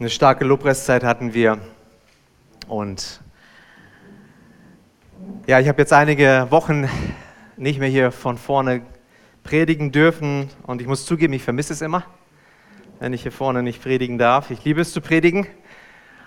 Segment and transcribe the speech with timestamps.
[0.00, 1.58] Eine starke Lobpreiszeit hatten wir.
[2.68, 3.20] Und
[5.46, 6.88] ja, ich habe jetzt einige Wochen
[7.58, 8.80] nicht mehr hier von vorne
[9.42, 10.48] predigen dürfen.
[10.62, 12.04] Und ich muss zugeben, ich vermisse es immer,
[12.98, 14.50] wenn ich hier vorne nicht predigen darf.
[14.50, 15.46] Ich liebe es zu predigen.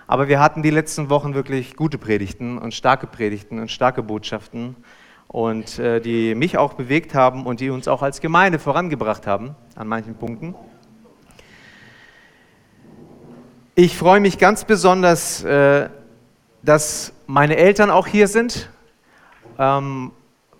[0.06, 4.76] Aber wir hatten die letzten Wochen wirklich gute Predigten und starke Predigten und starke Botschaften
[5.26, 9.56] und äh, die mich auch bewegt haben und die uns auch als Gemeinde vorangebracht haben
[9.74, 10.54] an manchen Punkten.
[13.76, 15.88] Ich freue mich ganz besonders, äh,
[16.62, 18.70] dass meine Eltern auch hier sind.
[19.58, 20.12] Ähm,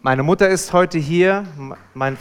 [0.02, 1.44] meine Mutter ist heute hier.
[1.94, 2.18] Mein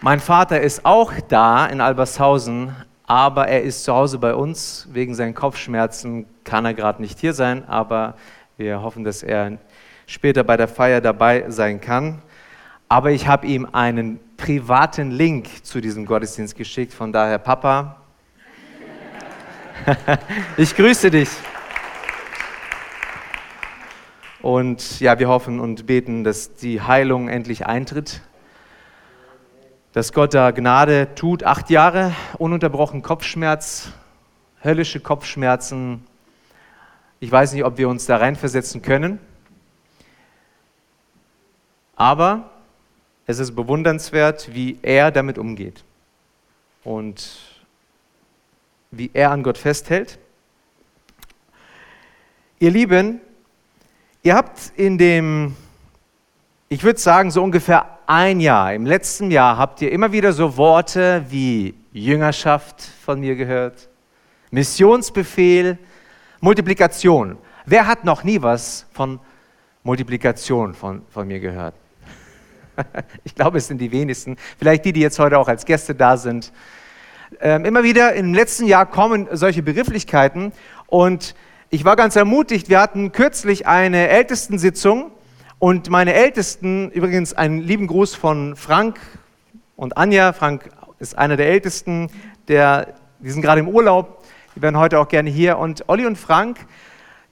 [0.00, 2.72] Mein Vater ist auch da in Albershausen,
[3.08, 4.86] aber er ist zu Hause bei uns.
[4.92, 8.14] Wegen seinen Kopfschmerzen kann er gerade nicht hier sein, aber
[8.56, 9.58] wir hoffen, dass er
[10.06, 12.22] später bei der Feier dabei sein kann.
[12.92, 16.92] Aber ich habe ihm einen privaten Link zu diesem Gottesdienst geschickt.
[16.92, 18.02] Von daher, Papa,
[20.56, 21.28] ich grüße dich.
[24.42, 28.22] Und ja, wir hoffen und beten, dass die Heilung endlich eintritt,
[29.92, 31.44] dass Gott da Gnade tut.
[31.44, 33.92] Acht Jahre ununterbrochen Kopfschmerz,
[34.64, 36.04] höllische Kopfschmerzen.
[37.20, 39.20] Ich weiß nicht, ob wir uns da reinversetzen können.
[41.94, 42.50] Aber
[43.30, 45.84] es ist bewundernswert, wie er damit umgeht
[46.82, 47.38] und
[48.90, 50.18] wie er an Gott festhält.
[52.58, 53.20] Ihr Lieben,
[54.22, 55.54] ihr habt in dem,
[56.68, 60.56] ich würde sagen, so ungefähr ein Jahr, im letzten Jahr habt ihr immer wieder so
[60.56, 63.88] Worte wie Jüngerschaft von mir gehört,
[64.50, 65.78] Missionsbefehl,
[66.40, 67.38] Multiplikation.
[67.64, 69.20] Wer hat noch nie was von
[69.84, 71.74] Multiplikation von, von mir gehört?
[73.24, 74.36] ich glaube, es sind die wenigsten.
[74.58, 76.52] Vielleicht die, die jetzt heute auch als Gäste da sind.
[77.40, 80.52] Ähm, immer wieder im letzten Jahr kommen solche Begrifflichkeiten
[80.88, 81.34] und
[81.70, 82.68] ich war ganz ermutigt.
[82.68, 85.12] Wir hatten kürzlich eine Ältestensitzung
[85.60, 88.98] und meine Ältesten, übrigens einen lieben Gruß von Frank
[89.76, 90.32] und Anja.
[90.32, 90.68] Frank
[90.98, 92.10] ist einer der Ältesten,
[92.48, 94.24] der, die sind gerade im Urlaub,
[94.56, 95.58] die werden heute auch gerne hier.
[95.58, 96.58] Und Olli und Frank,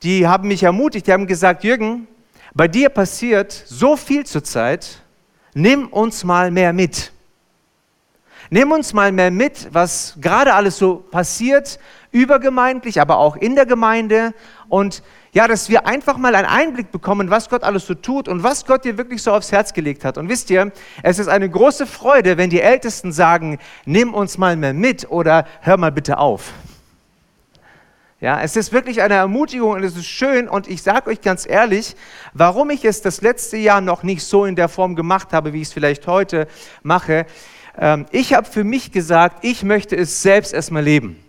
[0.04, 2.06] die haben mich ermutigt, die haben gesagt, Jürgen,
[2.54, 5.02] bei dir passiert so viel zurzeit,
[5.58, 7.12] nimm uns mal mehr mit.
[8.50, 11.78] Nimm uns mal mehr mit, was gerade alles so passiert,
[12.12, 14.32] übergemeindlich, aber auch in der Gemeinde.
[14.68, 15.02] Und
[15.32, 18.64] ja, dass wir einfach mal einen Einblick bekommen, was Gott alles so tut und was
[18.64, 20.16] Gott dir wirklich so aufs Herz gelegt hat.
[20.16, 24.56] Und wisst ihr, es ist eine große Freude, wenn die Ältesten sagen, nimm uns mal
[24.56, 26.52] mehr mit oder hör mal bitte auf.
[28.20, 31.48] Ja, es ist wirklich eine Ermutigung und es ist schön und ich sage euch ganz
[31.48, 31.94] ehrlich,
[32.34, 35.62] warum ich es das letzte Jahr noch nicht so in der Form gemacht habe, wie
[35.62, 36.48] ich es vielleicht heute
[36.82, 37.26] mache.
[37.78, 41.27] Ähm, ich habe für mich gesagt, ich möchte es selbst erstmal leben.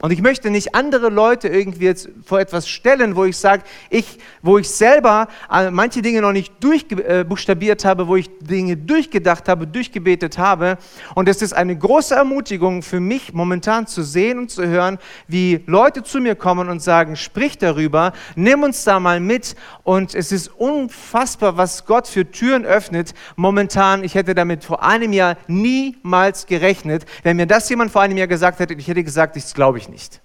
[0.00, 4.18] Und ich möchte nicht andere Leute irgendwie jetzt vor etwas stellen, wo ich sage, ich,
[4.40, 9.66] wo ich selber äh, manche Dinge noch nicht durchbuchstabiert habe, wo ich Dinge durchgedacht habe,
[9.66, 10.78] durchgebetet habe.
[11.14, 15.62] Und es ist eine große Ermutigung für mich momentan zu sehen und zu hören, wie
[15.66, 19.54] Leute zu mir kommen und sagen, sprich darüber, nimm uns da mal mit.
[19.82, 23.12] Und es ist unfassbar, was Gott für Türen öffnet.
[23.36, 27.04] Momentan, ich hätte damit vor einem Jahr niemals gerechnet.
[27.22, 29.89] Wenn mir das jemand vor einem Jahr gesagt hätte, ich hätte gesagt, das glaube ich
[29.90, 30.20] nicht.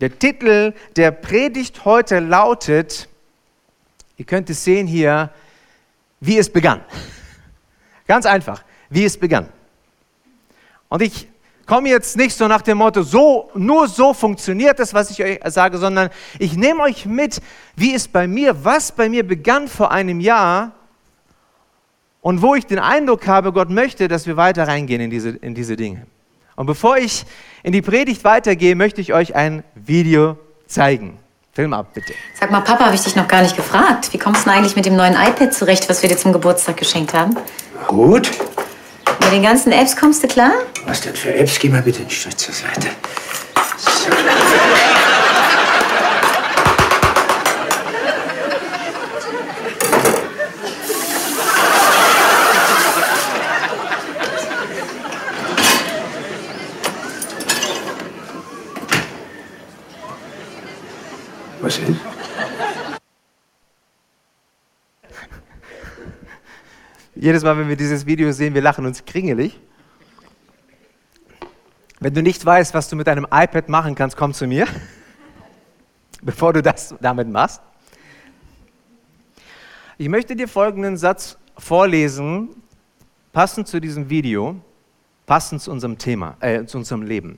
[0.00, 3.08] Der Titel der Predigt heute lautet,
[4.16, 5.30] ihr könnt es sehen hier,
[6.20, 6.82] wie es begann.
[8.06, 9.48] Ganz einfach, wie es begann.
[10.88, 11.28] Und ich
[11.66, 15.40] komme jetzt nicht so nach dem Motto, so, nur so funktioniert das, was ich euch
[15.46, 17.40] sage, sondern ich nehme euch mit,
[17.76, 20.72] wie es bei mir, was bei mir begann vor einem Jahr
[22.22, 25.54] und wo ich den Eindruck habe, Gott möchte, dass wir weiter reingehen in diese, in
[25.54, 26.06] diese Dinge.
[26.58, 27.24] Und bevor ich
[27.62, 30.36] in die Predigt weitergehe, möchte ich euch ein Video
[30.66, 31.16] zeigen.
[31.52, 32.12] Film ab, bitte.
[32.34, 34.12] Sag mal, Papa, habe ich dich noch gar nicht gefragt.
[34.12, 36.76] Wie kommst du denn eigentlich mit dem neuen iPad zurecht, was wir dir zum Geburtstag
[36.76, 37.36] geschenkt haben?
[37.86, 38.32] Gut.
[39.20, 40.50] Mit den ganzen Apps kommst du klar?
[40.84, 41.60] Was denn für Apps?
[41.60, 42.88] Geh mal bitte einen Schritt zur Seite.
[43.76, 44.97] So.
[61.68, 61.90] Was ist?
[67.14, 69.60] Jedes Mal, wenn wir dieses Video sehen, wir lachen uns kringelig.
[72.00, 74.66] Wenn du nicht weißt, was du mit deinem iPad machen kannst, komm zu mir,
[76.22, 77.60] bevor du das damit machst.
[79.98, 82.48] Ich möchte dir folgenden Satz vorlesen,
[83.34, 84.58] passend zu diesem Video,
[85.26, 87.36] passend zu unserem Thema, äh, zu unserem Leben.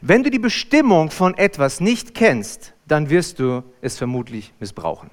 [0.00, 5.10] Wenn du die Bestimmung von etwas nicht kennst, dann wirst du es vermutlich missbrauchen.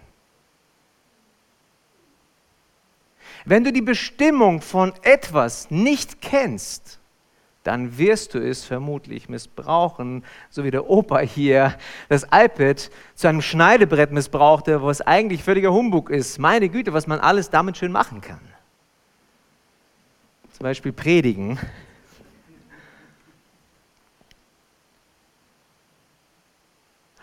[3.45, 6.99] Wenn du die Bestimmung von etwas nicht kennst,
[7.63, 11.77] dann wirst du es vermutlich missbrauchen, so wie der Opa hier
[12.07, 16.39] das iPad zu einem Schneidebrett missbrauchte, wo es eigentlich völliger Humbug ist.
[16.39, 18.39] Meine Güte, was man alles damit schön machen kann.
[20.51, 21.59] Zum Beispiel predigen.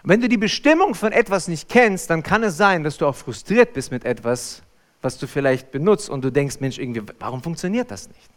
[0.09, 3.17] Wenn du die Bestimmung von etwas nicht kennst, dann kann es sein, dass du auch
[3.17, 4.63] frustriert bist mit etwas,
[5.03, 8.31] was du vielleicht benutzt und du denkst, Mensch, irgendwie, warum funktioniert das nicht?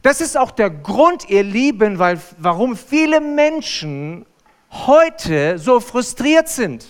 [0.00, 4.26] Das ist auch der Grund, ihr Lieben, weil, warum viele Menschen
[4.70, 6.86] heute so frustriert sind.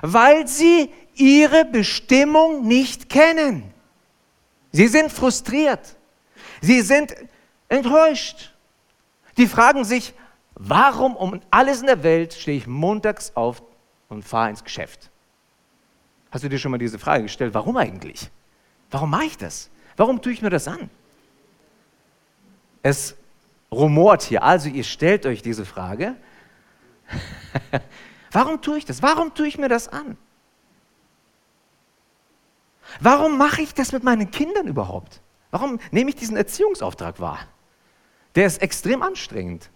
[0.00, 3.74] Weil sie ihre Bestimmung nicht kennen.
[4.72, 5.96] Sie sind frustriert.
[6.62, 7.14] Sie sind
[7.68, 8.49] enttäuscht.
[9.40, 10.12] Die fragen sich,
[10.54, 13.62] warum um alles in der Welt stehe ich montags auf
[14.10, 15.10] und fahre ins Geschäft?
[16.30, 18.30] Hast du dir schon mal diese Frage gestellt, warum eigentlich?
[18.90, 19.70] Warum mache ich das?
[19.96, 20.90] Warum tue ich mir das an?
[22.82, 23.16] Es
[23.72, 24.42] rumort hier.
[24.42, 26.16] Also ihr stellt euch diese Frage.
[28.32, 29.02] Warum tue ich das?
[29.02, 30.18] Warum tue ich mir das an?
[33.00, 35.22] Warum mache ich das mit meinen Kindern überhaupt?
[35.50, 37.38] Warum nehme ich diesen Erziehungsauftrag wahr?
[38.34, 39.70] Der ist extrem anstrengend.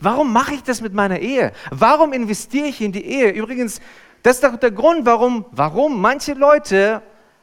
[0.00, 1.52] Warum mache ich das mit meiner Ehe?
[1.70, 3.30] Warum investiere ich in die Ehe?
[3.30, 3.80] Übrigens,
[4.22, 7.02] das ist doch der Grund, warum, warum manche Leute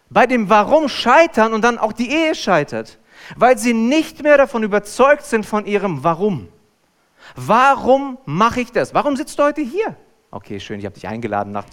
[0.10, 3.00] bei dem Warum scheitern und dann auch die Ehe scheitert,
[3.36, 6.48] weil sie nicht mehr davon überzeugt sind von ihrem Warum.
[7.36, 8.94] Warum mache ich das?
[8.94, 9.96] Warum sitzt du heute hier?
[10.36, 11.64] Okay, schön, ich habe dich eingeladen nach,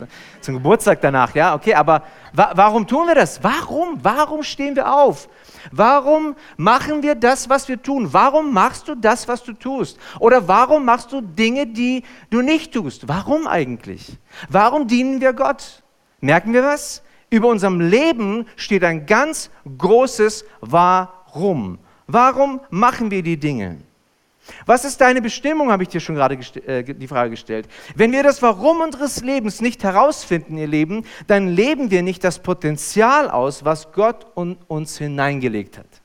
[0.40, 3.42] zum Geburtstag danach, ja, okay, aber wa warum tun wir das?
[3.42, 3.98] Warum?
[4.04, 5.28] Warum stehen wir auf?
[5.72, 8.12] Warum machen wir das, was wir tun?
[8.12, 9.98] Warum machst du das, was du tust?
[10.20, 13.08] Oder warum machst du Dinge, die du nicht tust?
[13.08, 14.16] Warum eigentlich?
[14.48, 15.82] Warum dienen wir Gott?
[16.20, 17.02] Merken wir was?
[17.30, 21.80] Über unserem Leben steht ein ganz großes Warum.
[22.06, 23.78] Warum machen wir die Dinge?
[24.66, 27.68] Was ist deine Bestimmung, habe ich dir schon gerade äh, die Frage gestellt.
[27.94, 32.40] Wenn wir das Warum unseres Lebens nicht herausfinden, ihr Leben, dann leben wir nicht das
[32.40, 36.01] Potenzial aus, was Gott in uns hineingelegt hat.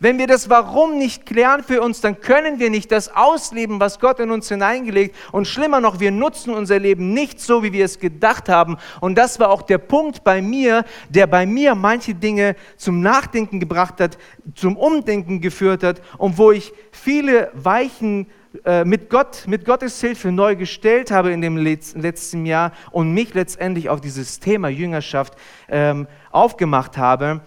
[0.00, 4.00] Wenn wir das Warum nicht klären für uns, dann können wir nicht das ausleben, was
[4.00, 5.16] Gott in uns hineingelegt.
[5.32, 8.76] Und schlimmer noch, wir nutzen unser Leben nicht so, wie wir es gedacht haben.
[9.00, 13.60] Und das war auch der Punkt bei mir, der bei mir manche Dinge zum Nachdenken
[13.60, 14.18] gebracht hat,
[14.54, 18.26] zum Umdenken geführt hat und wo ich viele Weichen
[18.64, 23.34] äh, mit Gott, mit Gottes Hilfe neu gestellt habe in dem letzten Jahr und mich
[23.34, 25.34] letztendlich auf dieses Thema Jüngerschaft
[25.68, 27.40] ähm, aufgemacht habe.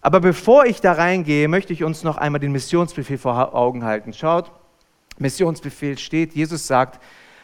[0.00, 4.12] Aber bevor ich da reingehe, möchte ich uns noch einmal den Missionsbefehl vor Augen halten.
[4.12, 4.52] Schaut,
[5.18, 7.00] Missionsbefehl steht, Jesus sagt,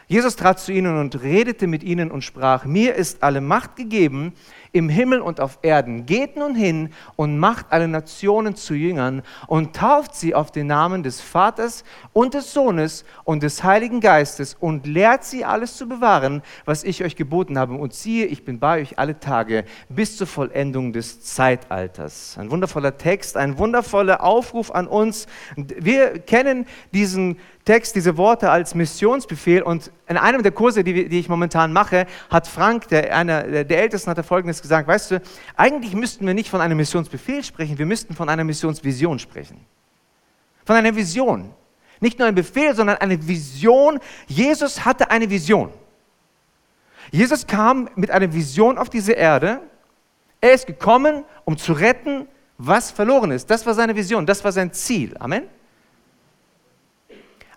[0.06, 4.34] Jesus trat zu ihnen und redete mit ihnen und sprach, mir ist alle Macht gegeben
[4.74, 6.04] im Himmel und auf Erden.
[6.04, 11.04] Geht nun hin und macht alle Nationen zu Jüngern und tauft sie auf den Namen
[11.04, 16.42] des Vaters und des Sohnes und des Heiligen Geistes und lehrt sie alles zu bewahren,
[16.64, 17.74] was ich euch geboten habe.
[17.74, 22.36] Und siehe, ich bin bei euch alle Tage bis zur Vollendung des Zeitalters.
[22.36, 25.28] Ein wundervoller Text, ein wundervoller Aufruf an uns.
[25.56, 29.62] Wir kennen diesen Text, diese Worte als Missionsbefehl.
[29.62, 33.78] Und in einem der Kurse, die, die ich momentan mache, hat Frank, der, einer der
[33.78, 35.22] Ältesten, hat er Folgendes gesagt, weißt du,
[35.56, 39.64] eigentlich müssten wir nicht von einem Missionsbefehl sprechen, wir müssten von einer Missionsvision sprechen.
[40.64, 41.50] Von einer Vision.
[42.00, 43.98] Nicht nur ein Befehl, sondern eine Vision.
[44.26, 45.70] Jesus hatte eine Vision.
[47.10, 49.60] Jesus kam mit einer Vision auf diese Erde.
[50.40, 52.26] Er ist gekommen, um zu retten,
[52.58, 53.48] was verloren ist.
[53.50, 55.16] Das war seine Vision, das war sein Ziel.
[55.18, 55.44] Amen.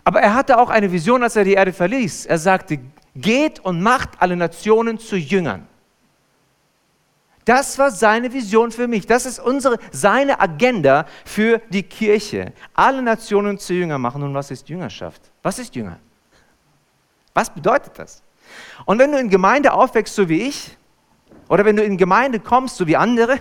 [0.08, 2.24] Aber er hatte auch eine Vision, als er die Erde verließ.
[2.24, 2.78] Er sagte,
[3.14, 5.68] geht und macht alle Nationen zu Jüngern.
[7.44, 9.06] Das war seine Vision für mich.
[9.06, 12.54] Das ist unsere, seine Agenda für die Kirche.
[12.72, 14.22] Alle Nationen zu Jüngern machen.
[14.22, 15.20] Und was ist Jüngerschaft?
[15.42, 15.98] Was ist Jünger?
[17.34, 18.22] Was bedeutet das?
[18.86, 20.74] Und wenn du in Gemeinde aufwächst, so wie ich,
[21.50, 23.40] oder wenn du in Gemeinde kommst, so wie andere,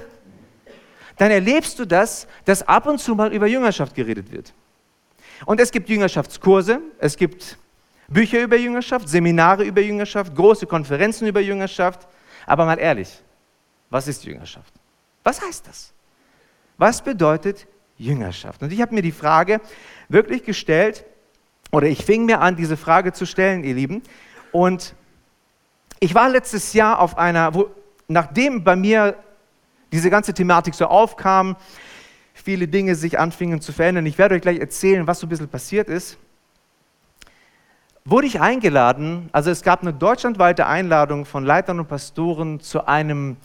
[1.15, 4.53] dann erlebst du das, dass ab und zu mal über Jüngerschaft geredet wird.
[5.45, 7.57] Und es gibt Jüngerschaftskurse, es gibt
[8.07, 12.07] Bücher über Jüngerschaft, Seminare über Jüngerschaft, große Konferenzen über Jüngerschaft.
[12.45, 13.21] Aber mal ehrlich,
[13.89, 14.73] was ist Jüngerschaft?
[15.23, 15.93] Was heißt das?
[16.77, 17.67] Was bedeutet
[17.97, 18.61] Jüngerschaft?
[18.63, 19.59] Und ich habe mir die Frage
[20.09, 21.05] wirklich gestellt,
[21.71, 24.01] oder ich fing mir an, diese Frage zu stellen, ihr Lieben.
[24.51, 24.95] Und
[25.99, 27.69] ich war letztes Jahr auf einer, wo,
[28.07, 29.15] nachdem bei mir
[29.91, 31.57] diese ganze Thematik so aufkam,
[32.47, 35.49] viele Dinge sich anfingen zu verändern, ich werde euch gleich erzählen, was so ein bisschen
[35.49, 36.17] passiert ist,
[38.05, 43.35] wurde ich eingeladen, also es gab eine deutschlandweite Einladung von Leitern und Pastoren zu einem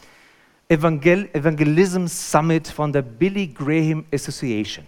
[0.68, 4.86] Evangel Evangelism Summit von der Billy Graham Association.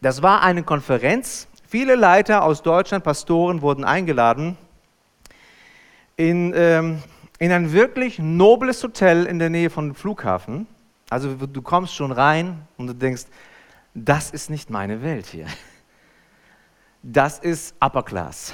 [0.00, 1.46] Das war eine Konferenz.
[1.68, 4.58] Viele Leiter aus Deutschland, Pastoren wurden eingeladen
[6.16, 7.04] in, ähm,
[7.38, 10.66] in ein wirklich nobles Hotel in der Nähe von Flughafen.
[11.10, 13.24] Also du kommst schon rein und du denkst,
[13.94, 15.46] das ist nicht meine Welt hier.
[17.02, 18.52] Das ist Upper Class.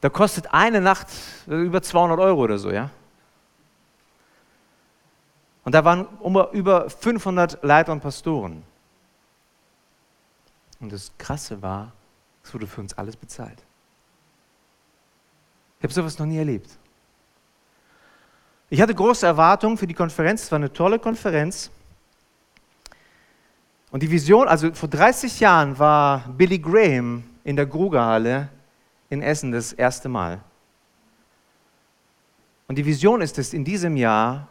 [0.00, 1.08] Da kostet eine Nacht
[1.46, 2.90] über 200 Euro oder so, ja?
[5.64, 6.08] Und da waren
[6.52, 8.64] über 500 Leiter und Pastoren.
[10.80, 11.92] Und das Krasse war,
[12.42, 13.62] es wurde für uns alles bezahlt.
[15.82, 16.70] Ich habe sowas noch nie erlebt.
[18.70, 20.44] Ich hatte große Erwartungen für die Konferenz.
[20.44, 21.72] Es war eine tolle Konferenz.
[23.90, 28.48] Und die Vision, also vor 30 Jahren war Billy Graham in der Grugerhalle
[29.10, 30.40] in Essen das erste Mal.
[32.68, 34.46] Und die Vision ist es, in diesem Jahr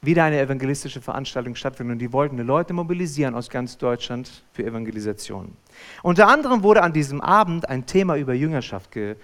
[0.00, 1.96] wieder eine evangelistische Veranstaltung stattfindet.
[1.96, 5.54] Und die wollten die Leute mobilisieren aus ganz Deutschland für Evangelisation.
[6.02, 9.16] Unter anderem wurde an diesem Abend ein Thema über Jüngerschaft ge,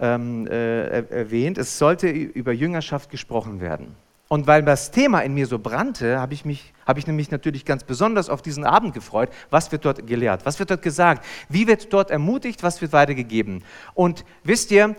[0.00, 1.58] ähm, äh, erwähnt.
[1.58, 3.94] Es sollte über Jüngerschaft gesprochen werden.
[4.28, 7.64] Und weil das Thema in mir so brannte, habe ich, mich, habe ich nämlich natürlich
[7.64, 9.28] ganz besonders auf diesen Abend gefreut.
[9.50, 10.46] Was wird dort gelehrt?
[10.46, 11.24] Was wird dort gesagt?
[11.48, 12.62] Wie wird dort ermutigt?
[12.62, 13.64] Was wird weitergegeben?
[13.94, 14.94] Und wisst ihr,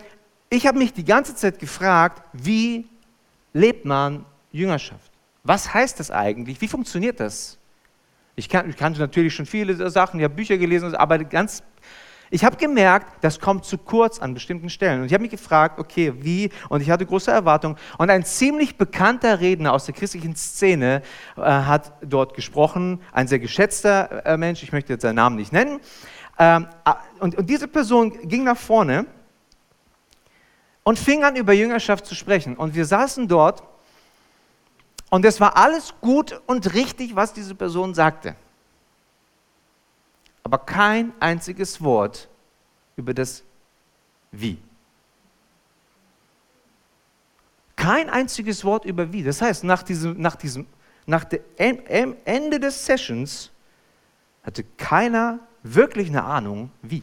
[0.50, 2.86] ich habe mich die ganze Zeit gefragt, wie
[3.54, 5.10] lebt man Jüngerschaft.
[5.44, 6.60] Was heißt das eigentlich?
[6.60, 7.58] Wie funktioniert das?
[8.36, 11.62] Ich, kan ich natürlich schon viele Sachen, ich habe Bücher gelesen, aber ganz,
[12.32, 15.00] ich habe gemerkt, das kommt zu kurz an bestimmten Stellen.
[15.02, 16.48] Und ich habe mich gefragt, okay, wie?
[16.70, 17.76] Und ich hatte große Erwartungen.
[17.98, 21.02] Und ein ziemlich bekannter Redner aus der christlichen Szene
[21.36, 25.52] äh, hat dort gesprochen, ein sehr geschätzter äh, Mensch, ich möchte jetzt seinen Namen nicht
[25.52, 25.78] nennen.
[26.38, 26.68] Ähm,
[27.20, 29.04] und, und diese Person ging nach vorne
[30.84, 32.56] und fing an, über Jüngerschaft zu sprechen.
[32.56, 33.62] Und wir saßen dort
[35.10, 38.36] und es war alles gut und richtig, was diese Person sagte.
[40.42, 42.28] Aber kein einziges Wort
[42.96, 43.42] über das
[44.30, 44.58] Wie.
[47.76, 49.22] Kein einziges Wort über Wie.
[49.22, 50.66] Das heißt, nach diesem, nach diesem,
[51.06, 53.50] nach dem Ende des Sessions
[54.42, 57.02] hatte keiner wirklich eine Ahnung, wie.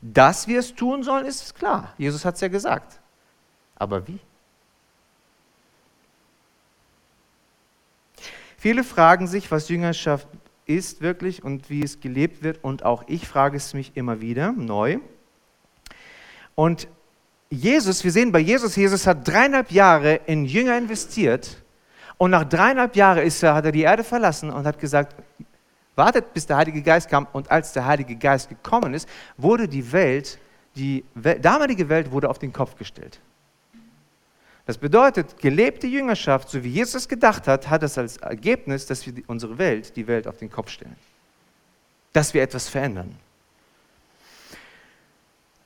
[0.00, 1.94] Dass wir es tun sollen, ist klar.
[1.96, 3.00] Jesus hat es ja gesagt.
[3.76, 4.20] Aber wie?
[8.64, 10.26] Viele fragen sich, was Jüngerschaft
[10.64, 12.64] ist wirklich und wie es gelebt wird.
[12.64, 15.00] Und auch ich frage es mich immer wieder neu.
[16.54, 16.88] Und
[17.50, 21.62] Jesus, wir sehen bei Jesus, Jesus hat dreieinhalb Jahre in Jünger investiert.
[22.16, 25.14] Und nach dreieinhalb Jahren ist er, hat er die Erde verlassen und hat gesagt,
[25.94, 27.28] wartet, bis der Heilige Geist kam.
[27.34, 29.06] Und als der Heilige Geist gekommen ist,
[29.36, 30.38] wurde die Welt,
[30.74, 33.20] die damalige Welt wurde auf den Kopf gestellt.
[34.66, 39.12] Das bedeutet, gelebte Jüngerschaft, so wie Jesus gedacht hat, hat es als Ergebnis, dass wir
[39.26, 40.96] unsere Welt, die Welt auf den Kopf stellen.
[42.14, 43.14] Dass wir etwas verändern.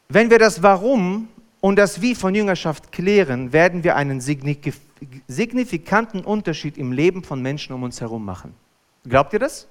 [0.09, 1.29] Wenn wir das Warum
[1.61, 7.75] und das Wie von Jüngerschaft klären, werden wir einen signifikanten Unterschied im Leben von Menschen
[7.75, 8.55] um uns herum machen.
[9.05, 9.69] Glaubt ihr das?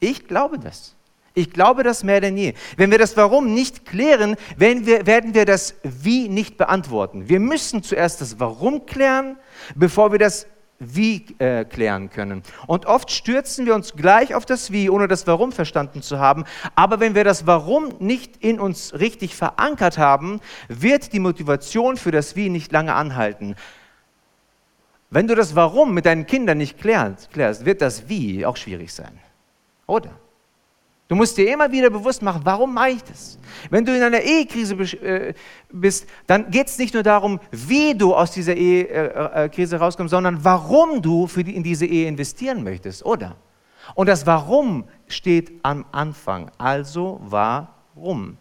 [0.00, 0.96] Ich glaube das.
[1.36, 2.54] Ich glaube das mehr denn je.
[2.76, 7.28] Wenn wir das Warum nicht klären, werden wir, werden wir das Wie nicht beantworten.
[7.28, 9.36] Wir müssen zuerst das Warum klären,
[9.74, 10.46] bevor wir das
[10.78, 12.44] Wie äh, klären können.
[12.68, 16.44] Und oft stürzen wir uns gleich auf das Wie, ohne das Warum verstanden zu haben.
[16.76, 22.12] Aber wenn wir das Warum nicht in uns richtig verankert haben, wird die Motivation für
[22.12, 23.56] das Wie nicht lange anhalten.
[25.10, 28.92] Wenn du das Warum mit deinen Kindern nicht klärst, klärst wird das Wie auch schwierig
[28.92, 29.18] sein.
[29.88, 30.10] Oder?
[31.06, 33.38] Du musst dir immer wieder bewusst machen, warum mache ich das?
[33.68, 35.34] Wenn du in einer Ehekrise äh,
[35.70, 41.02] bist, dann geht es nicht nur darum, wie du aus dieser Ehekrise rauskommst, sondern warum
[41.02, 43.36] du die, in diese Ehe investieren möchtest, oder?
[43.94, 46.50] Und das Warum steht am Anfang.
[46.56, 48.38] Also warum?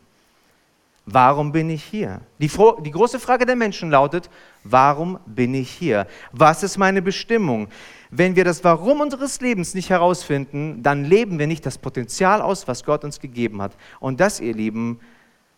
[1.05, 2.22] Warum bin ich hier?
[2.39, 4.29] Die, die, große Frage der Menschen lautet,
[4.63, 6.08] warum bin ich hier?
[6.32, 7.67] Was ist meine Bestimmung?
[8.15, 12.67] Wenn wir das Warum unseres Lebens nicht herausfinden, dann leben wir nicht das Potenzial aus,
[12.67, 13.75] was Gott uns gegeben hat.
[14.00, 15.00] Und das, ihr Lieben,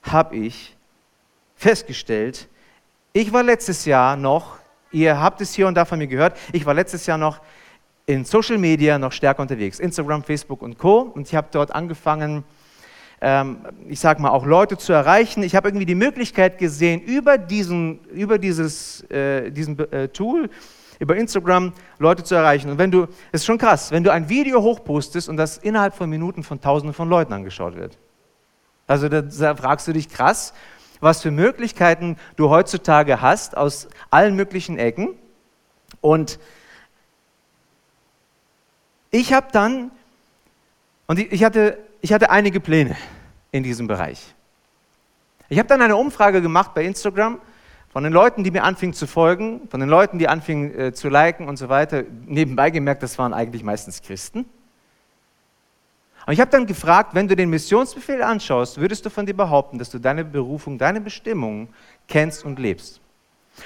[0.04, 0.76] habe ich
[1.56, 2.48] festgestellt.
[3.14, 4.58] Ich war letztes Jahr noch
[4.96, 6.38] ihr habt es hier und da von mir gehört.
[6.54, 7.42] Ich war letztes Jahr noch
[8.06, 11.02] in Social Media noch stärker unterwegs, Instagram, Facebook und Co.
[11.02, 12.44] Und ich habe dort angefangen,
[13.22, 13.58] ähm,
[13.90, 15.44] ich sage mal, auch Leute zu erreichen.
[15.44, 20.50] Ich habe irgendwie die Möglichkeit gesehen, über, diesen, über dieses äh, diesen, äh, Tool,
[21.00, 22.70] über Instagram Leute zu erreichen.
[22.70, 25.96] Und wenn du, es ist schon krass, wenn du ein Video hochpostest und das innerhalb
[25.96, 27.98] von Minuten von Tausenden von Leuten angeschaut wird.
[28.88, 30.54] Also da, da fragst du dich krass,
[31.00, 35.10] was für Möglichkeiten du heutzutage hast aus allen möglichen Ecken.
[36.02, 36.40] Und
[39.12, 39.92] ich habe dann,
[41.08, 42.96] und ich hatte, ich hatte einige Pläne
[43.52, 44.36] in diesem Bereich.
[45.48, 47.40] Ich habe dann eine Umfrage gemacht bei Instagram
[47.96, 51.08] von den Leuten, die mir anfingen zu folgen, von den Leuten, die anfingen äh, zu
[51.08, 52.04] liken und so weiter.
[52.26, 54.40] Nebenbei gemerkt, das waren eigentlich meistens Christen.
[56.26, 59.80] Und ich habe dann gefragt, wenn du den Missionsbefehl anschaust, würdest du von dir behaupten,
[59.80, 61.70] dass du deine Berufung, deine Bestimmung
[62.10, 63.00] kennst und lebst?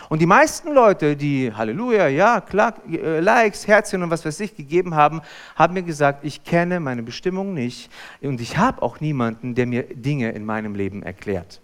[0.10, 4.56] Und die meisten Leute, die Halleluja, ja, klar, äh, Likes, Herzchen und was weiß ich
[4.56, 5.22] gegeben haben,
[5.56, 9.86] haben mir gesagt, ich kenne meine Bestimmung nicht und ich habe auch niemanden, der mir
[9.86, 11.62] Dinge in meinem Leben erklärt.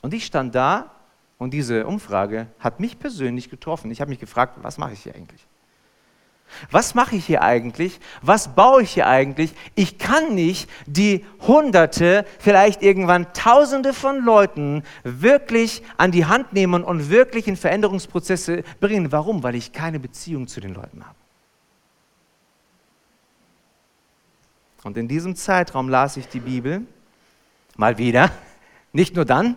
[0.00, 0.92] Und ich stand da
[1.38, 3.90] und diese Umfrage hat mich persönlich getroffen.
[3.90, 5.46] Ich habe mich gefragt, was mache ich hier eigentlich?
[6.70, 7.98] Was mache ich hier eigentlich?
[8.22, 9.52] Was baue ich hier eigentlich?
[9.74, 16.84] Ich kann nicht die Hunderte, vielleicht irgendwann Tausende von Leuten wirklich an die Hand nehmen
[16.84, 19.12] und wirklich in Veränderungsprozesse bringen.
[19.12, 19.42] Warum?
[19.42, 21.16] Weil ich keine Beziehung zu den Leuten habe.
[24.84, 26.86] Und in diesem Zeitraum las ich die Bibel,
[27.76, 28.30] mal wieder,
[28.92, 29.56] nicht nur dann.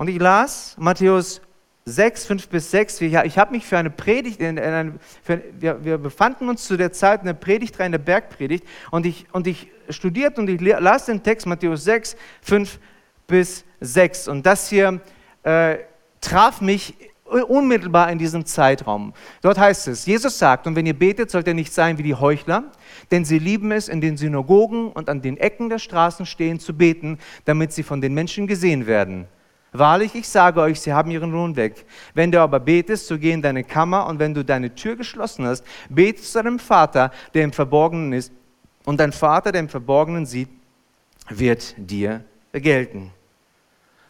[0.00, 1.42] Und ich las Matthäus
[1.84, 3.02] 6, 5 bis 6.
[3.02, 6.78] Ich habe mich für eine Predigt, in, in eine, für, wir, wir, befanden uns zu
[6.78, 10.58] der Zeit in der Predigtreihe, in der Bergpredigt, und ich, und ich studierte und ich
[10.58, 12.78] las den Text Matthäus 6, 5
[13.26, 14.28] bis 6.
[14.28, 15.02] Und das hier
[15.42, 15.76] äh,
[16.22, 16.94] traf mich
[17.26, 19.12] unmittelbar in diesem Zeitraum.
[19.42, 22.14] Dort heißt es, Jesus sagt, und wenn ihr betet, sollt ihr nicht sein wie die
[22.14, 22.72] Heuchler,
[23.10, 26.74] denn sie lieben es, in den Synagogen und an den Ecken der Straßen stehen zu
[26.74, 29.28] beten, damit sie von den Menschen gesehen werden.
[29.72, 31.86] Wahrlich, ich sage euch, sie haben ihren Lohn weg.
[32.14, 35.46] Wenn du aber betest, so geh in deine Kammer und wenn du deine Tür geschlossen
[35.46, 38.32] hast, bete zu deinem Vater, der im Verborgenen ist.
[38.84, 40.48] Und dein Vater, der im Verborgenen sieht,
[41.28, 43.12] wird dir gelten.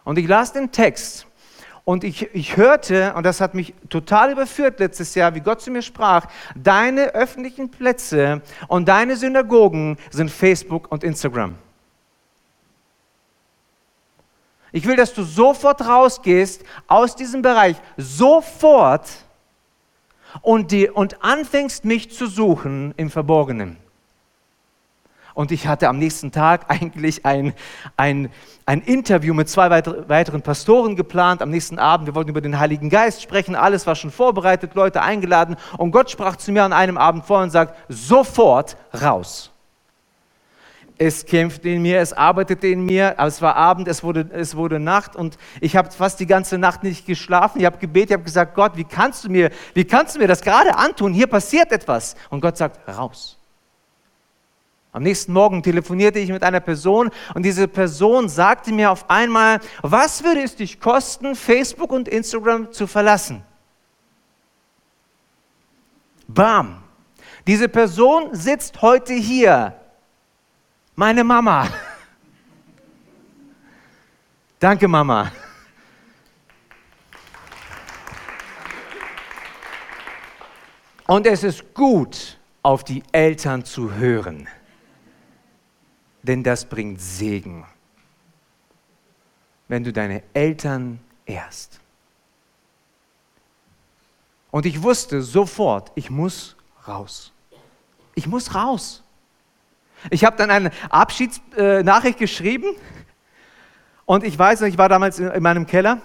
[0.05, 1.27] Und ich las den Text
[1.85, 5.71] und ich, ich hörte, und das hat mich total überführt letztes Jahr, wie Gott zu
[5.71, 11.57] mir sprach, deine öffentlichen Plätze und deine Synagogen sind Facebook und Instagram.
[14.73, 19.09] Ich will, dass du sofort rausgehst aus diesem Bereich, sofort
[20.43, 23.77] und, die, und anfängst mich zu suchen im Verborgenen.
[25.35, 27.55] Und ich hatte am nächsten Tag eigentlich ein,
[27.97, 28.31] ein,
[28.67, 31.41] ein Interview mit zwei weiteren Pastoren geplant.
[31.41, 33.55] Am nächsten Abend, wir wollten über den Heiligen Geist sprechen.
[33.55, 35.57] Alles war schon vorbereitet, Leute eingeladen.
[35.79, 39.51] Und Gott sprach zu mir an einem Abend vor und sagt, sofort raus
[41.01, 44.55] es kämpfte in mir, es arbeitete in mir, aber es war Abend, es wurde, es
[44.55, 47.61] wurde Nacht und ich habe fast die ganze Nacht nicht geschlafen.
[47.61, 50.29] Ich habe gebetet, ich habe gesagt, Gott, wie kannst du mir, wie kannst du mir
[50.29, 51.15] das gerade antun?
[51.15, 52.17] Hier passiert etwas.
[52.29, 53.39] Und Gott sagt, raus.
[54.93, 59.61] Am nächsten Morgen telefonierte ich mit einer Person und diese Person sagte mir auf einmal,
[59.81, 63.43] was würde es dich kosten, Facebook und Instagram zu verlassen?
[66.29, 66.83] Bam.
[67.47, 69.80] Diese Person sitzt heute hier
[71.01, 71.67] meine Mama.
[74.59, 75.33] Danke, Mama.
[81.07, 84.47] Und es ist gut, auf die Eltern zu hören,
[86.23, 87.67] denn das bringt Segen,
[89.69, 91.81] wenn du deine Eltern ehrst.
[94.51, 97.33] Und ich wusste sofort, ich muss raus.
[98.15, 99.03] Ich muss raus.
[100.09, 102.69] Ich habe dann eine Abschiedsnachricht geschrieben
[104.07, 105.99] und ich weiß noch, ich war damals in meinem Keller.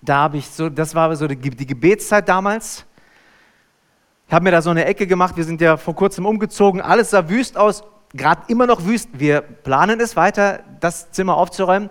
[0.00, 2.84] Da habe ich so, das war so die, die Gebetszeit damals.
[4.26, 5.36] Ich habe mir da so eine Ecke gemacht.
[5.36, 6.80] Wir sind ja vor kurzem umgezogen.
[6.80, 9.10] Alles sah wüst aus, gerade immer noch wüst.
[9.12, 11.90] Wir planen es weiter, das Zimmer aufzuräumen.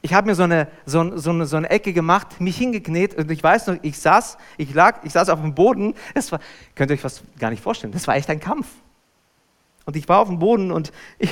[0.00, 3.30] Ich habe mir so eine, so, so, eine, so eine Ecke gemacht, mich hingekniet und
[3.30, 5.94] ich weiß noch, ich saß, ich lag, ich saß auf dem Boden.
[6.14, 6.40] Es war,
[6.74, 7.92] könnt ihr euch was gar nicht vorstellen.
[7.92, 8.66] Das war echt ein Kampf.
[9.84, 11.30] Und ich war auf dem Boden und ich,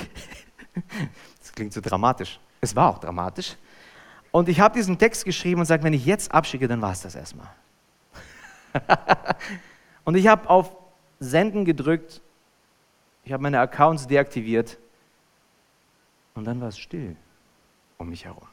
[1.39, 2.41] das klingt so dramatisch.
[2.61, 3.57] Es war auch dramatisch.
[4.33, 7.03] Und ich habe diesen Text geschrieben und sage, wenn ich jetzt abschicke, dann war es
[7.03, 7.51] das erstmal.
[10.05, 10.77] und ich habe auf
[11.19, 12.21] Senden gedrückt,
[13.25, 14.79] ich habe meine Accounts deaktiviert
[16.35, 17.17] und dann war es still
[17.99, 18.47] um mich herum.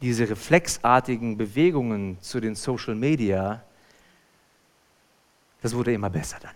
[0.00, 3.62] diese reflexartigen Bewegungen zu den Social Media,
[5.62, 6.54] das wurde immer besser dann.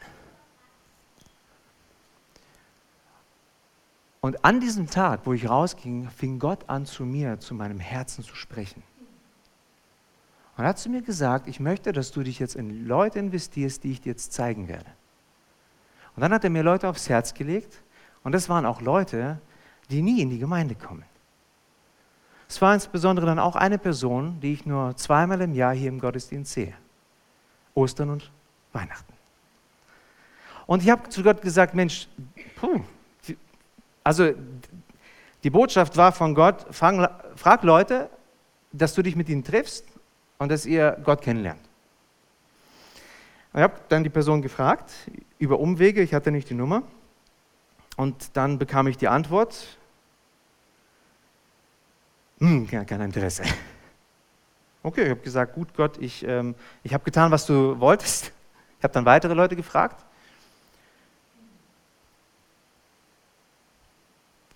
[4.20, 8.22] Und an diesem Tag, wo ich rausging, fing Gott an zu mir, zu meinem Herzen
[8.22, 8.84] zu sprechen.
[10.56, 13.82] Und er hat zu mir gesagt, ich möchte, dass du dich jetzt in Leute investierst,
[13.82, 14.90] die ich dir jetzt zeigen werde.
[16.14, 17.82] Und dann hat er mir Leute aufs Herz gelegt
[18.22, 19.40] und das waren auch Leute,
[19.90, 21.04] die nie in die Gemeinde kommen.
[22.48, 25.98] Es war insbesondere dann auch eine Person, die ich nur zweimal im Jahr hier im
[25.98, 26.74] Gottesdienst sehe.
[27.74, 28.30] Ostern und
[28.72, 29.12] Weihnachten.
[30.66, 32.08] Und ich habe zu Gott gesagt, Mensch,
[32.56, 32.82] puh,
[34.04, 34.32] also
[35.44, 38.08] die Botschaft war von Gott, frag, frag Leute,
[38.72, 39.85] dass du dich mit ihnen triffst
[40.38, 41.61] und dass ihr Gott kennenlernt.
[43.54, 44.90] Ich habe dann die Person gefragt,
[45.38, 46.82] über Umwege, ich hatte nicht die Nummer.
[47.96, 49.76] Und dann bekam ich die Antwort,
[52.38, 53.44] hm, kein Interesse.
[54.85, 58.32] Okay, ich habe gesagt, gut Gott, ich, ähm, ich habe getan, was du wolltest.
[58.82, 60.04] Ich habe dann weitere Leute gefragt.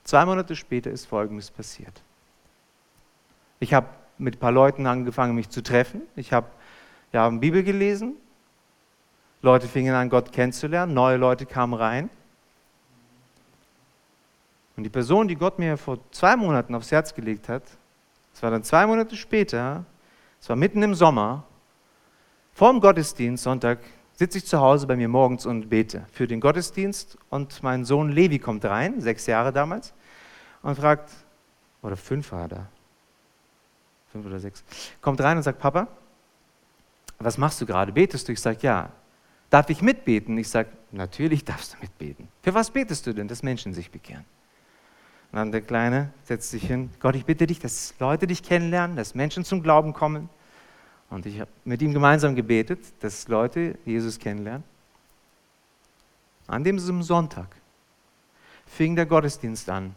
[0.02, 2.02] Zwei Monate später ist Folgendes passiert.
[3.60, 3.86] Ich habe
[4.18, 6.02] mit ein paar Leuten angefangen, mich zu treffen.
[6.16, 6.48] Ich habe
[7.12, 8.16] ja, Bibel gelesen.
[9.42, 10.92] Leute fingen an, Gott kennenzulernen.
[10.92, 12.10] Neue Leute kamen rein.
[14.76, 17.62] Und die Person, die Gott mir vor zwei Monaten aufs Herz gelegt hat,
[18.34, 19.84] es war dann zwei Monate später,
[20.40, 21.44] es war mitten im Sommer,
[22.54, 23.78] vor dem Gottesdienst, Sonntag,
[24.16, 28.11] sitze ich zu Hause bei mir morgens und bete für den Gottesdienst und mein Sohn
[28.11, 29.92] Levi kommt rein, sechs Jahre damals,
[30.62, 31.11] und fragt,
[31.83, 32.66] oder fünf war da,
[34.11, 34.64] fünf oder sechs,
[35.00, 35.87] kommt rein und sagt, Papa,
[37.18, 37.92] was machst du gerade?
[37.92, 38.33] Betest du?
[38.33, 38.90] Ich sage, ja.
[39.48, 40.37] Darf ich mitbeten?
[40.38, 42.29] Ich sage, natürlich darfst du mitbeten.
[42.42, 44.24] Für was betest du denn, dass Menschen sich bekehren?
[45.31, 48.96] Und dann der Kleine setzt sich hin, Gott, ich bitte dich, dass Leute dich kennenlernen,
[48.96, 50.29] dass Menschen zum Glauben kommen.
[51.11, 54.64] Und ich habe mit ihm gemeinsam gebetet, dass Leute Jesus kennenlernen.
[56.47, 57.49] An diesem Sonntag
[58.66, 59.95] fing der Gottesdienst an.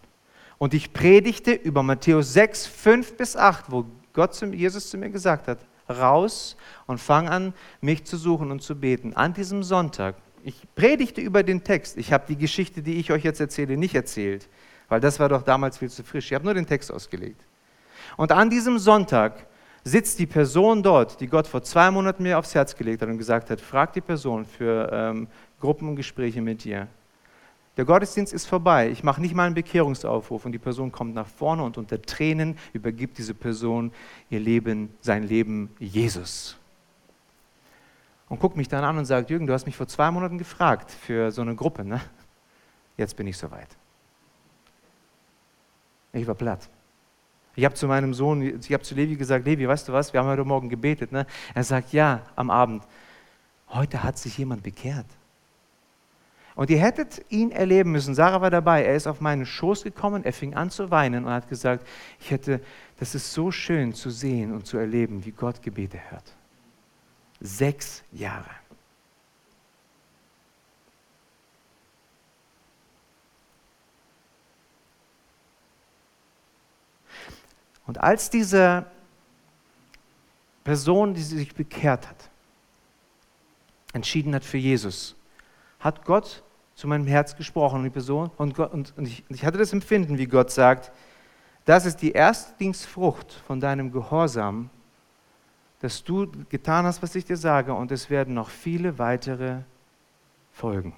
[0.58, 5.10] Und ich predigte über Matthäus 6, 5 bis 8, wo Gott zum, Jesus zu mir
[5.10, 9.16] gesagt hat, raus und fang an, mich zu suchen und zu beten.
[9.16, 11.98] An diesem Sonntag, ich predigte über den Text.
[11.98, 14.48] Ich habe die Geschichte, die ich euch jetzt erzähle, nicht erzählt
[14.90, 16.26] weil das war doch damals viel zu frisch.
[16.26, 17.42] Ich habe nur den Text ausgelegt.
[18.18, 19.46] Und an diesem Sonntag
[19.90, 23.18] sitzt die Person dort, die Gott vor zwei Monaten mir aufs Herz gelegt hat und
[23.18, 25.28] gesagt hat, frag die Person für ähm,
[25.60, 26.88] Gruppen und Gespräche mit dir.
[27.78, 28.90] Der Gottesdienst ist vorbei.
[28.90, 32.58] Ich mache nicht mal einen Bekehrungsaufruf und die Person kommt nach vorne und unter Tränen
[32.74, 33.92] übergibt diese Person
[34.30, 36.58] ihr Leben, sein Leben Jesus.
[38.28, 40.92] Und guckt mich dann an und sagt, Jürgen, du hast mich vor zwei Monaten gefragt
[40.92, 41.84] für so eine Gruppe.
[41.84, 42.02] Ne?
[42.98, 43.70] Jetzt bin ich soweit.
[46.14, 46.70] Ich war platt.
[47.60, 50.22] Ich habe zu meinem Sohn, ich habe zu Levi gesagt, Levi, weißt du was, wir
[50.22, 51.12] haben heute Morgen gebetet.
[51.12, 51.26] Ne?
[51.54, 52.84] Er sagt, ja, am Abend.
[53.68, 55.06] Heute hat sich jemand bekehrt.
[56.56, 58.16] Und ihr hättet ihn erleben müssen.
[58.16, 58.86] Sarah war dabei.
[58.86, 61.86] Er ist auf meinen Schoß gekommen, er fing an zu weinen und hat gesagt,
[62.22, 62.62] ich hätte,
[62.98, 66.34] das ist so schön zu sehen und zu erleben, wie Gott Gebete hört.
[67.42, 68.52] Sechs Jahre.
[77.90, 78.86] Und als diese
[80.64, 82.30] Person, die sich bekehrt hat,
[83.94, 85.16] entschieden hat für Jesus,
[85.80, 86.44] hat Gott
[86.76, 89.58] zu meinem Herz gesprochen und die Person und, Gott, und, und, ich, und ich hatte
[89.58, 90.92] das Empfinden, wie Gott sagt,
[91.66, 94.70] das ist die Erstlingsfrucht von deinem Gehorsam,
[95.80, 99.62] dass du getan hast, was ich dir sage, und es werden noch viele weitere
[100.52, 100.94] folgen.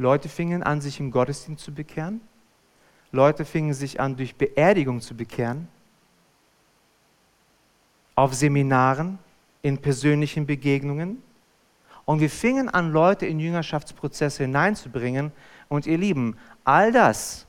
[0.00, 2.20] Leute fingen an, sich im Gottesdienst zu bekehren.
[3.12, 5.68] Leute fingen sich an, durch Beerdigung zu bekehren.
[8.14, 9.18] Auf Seminaren,
[9.62, 11.22] in persönlichen Begegnungen.
[12.06, 15.32] Und wir fingen an, Leute in Jüngerschaftsprozesse hineinzubringen.
[15.68, 17.46] Und ihr Lieben, all das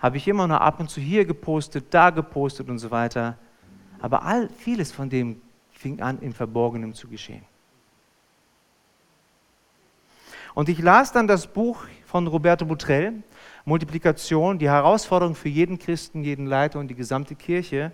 [0.00, 3.38] habe ich immer noch ab und zu hier gepostet, da gepostet und so weiter.
[4.00, 7.44] Aber all, vieles von dem fing an, im Verborgenen zu geschehen.
[10.54, 13.22] Und ich las dann das Buch von Roberto Butrell,
[13.64, 17.92] Multiplikation, die Herausforderung für jeden Christen, jeden Leiter und die gesamte Kirche,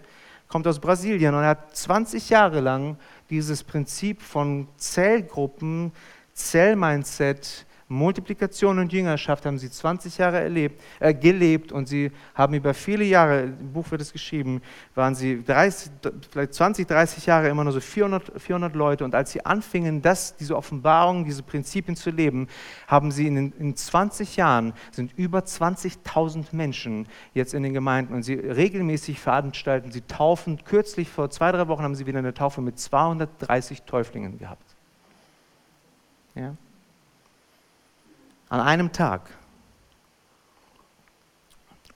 [0.48, 1.34] kommt aus Brasilien.
[1.34, 2.96] Und hat 20 Jahre lang
[3.30, 5.92] dieses Prinzip von Zellgruppen,
[6.32, 12.74] Zellmindset, Multiplikation und Jüngerschaft haben sie 20 Jahre erlebt, äh, gelebt und sie haben über
[12.74, 14.60] viele Jahre, im Buch wird es geschrieben,
[14.94, 15.90] waren sie 30,
[16.30, 20.36] vielleicht 20, 30 Jahre immer nur so 400, 400 Leute und als sie anfingen, das,
[20.36, 22.48] diese Offenbarung, diese Prinzipien zu leben,
[22.86, 28.22] haben sie in, in 20 Jahren, sind über 20.000 Menschen jetzt in den Gemeinden und
[28.22, 32.60] sie regelmäßig veranstalten, sie taufen, kürzlich vor zwei, drei Wochen haben sie wieder eine Taufe
[32.60, 34.76] mit 230 Täuflingen gehabt.
[36.34, 36.54] Ja?
[38.48, 39.30] An einem Tag.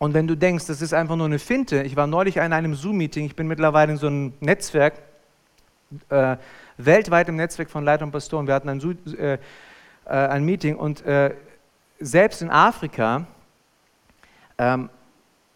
[0.03, 2.75] Und wenn du denkst, das ist einfach nur eine Finte, ich war neulich in einem
[2.75, 4.95] Zoom-Meeting, ich bin mittlerweile in so einem Netzwerk,
[6.09, 6.37] äh,
[6.77, 8.81] weltweit im Netzwerk von Leitern und Pastoren, wir hatten ein,
[9.17, 9.39] äh, äh,
[10.09, 11.37] ein Meeting und äh,
[12.01, 13.29] selbst in Afrika
[14.59, 14.91] ähm,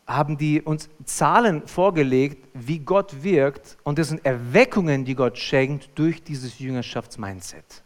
[0.06, 5.90] haben die uns Zahlen vorgelegt, wie Gott wirkt und das sind Erweckungen, die Gott schenkt
[5.98, 7.82] durch dieses Jüngerschaftsmindset.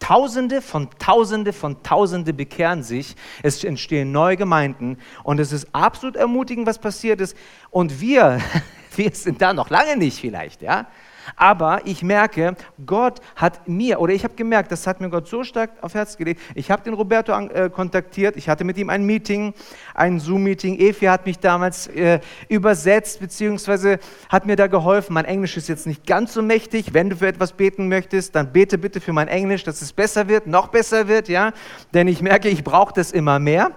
[0.00, 6.16] Tausende von Tausende von Tausende bekehren sich, es entstehen neue Gemeinden und es ist absolut
[6.16, 7.36] ermutigend, was passiert ist.
[7.70, 8.40] Und wir,
[8.96, 10.88] wir sind da noch lange nicht vielleicht, ja.
[11.36, 15.44] Aber ich merke, Gott hat mir, oder ich habe gemerkt, das hat mir Gott so
[15.44, 16.40] stark auf Herz gelegt.
[16.54, 19.54] Ich habe den Roberto an, äh, kontaktiert, ich hatte mit ihm ein Meeting,
[19.94, 20.78] ein Zoom-Meeting.
[20.78, 25.14] Efi hat mich damals äh, übersetzt, beziehungsweise hat mir da geholfen.
[25.14, 26.94] Mein Englisch ist jetzt nicht ganz so mächtig.
[26.94, 30.28] Wenn du für etwas beten möchtest, dann bete bitte für mein Englisch, dass es besser
[30.28, 31.52] wird, noch besser wird, ja.
[31.94, 33.72] Denn ich merke, ich brauche das immer mehr.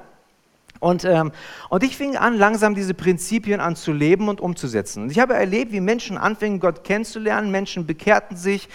[0.84, 1.32] Und, ähm,
[1.69, 5.04] und ich fing an, langsam diese Prinzipien anzuleben und umzusetzen.
[5.04, 8.67] Und ich habe erlebt, wie Menschen anfingen, Gott kennenzulernen, Menschen bekehrten sich,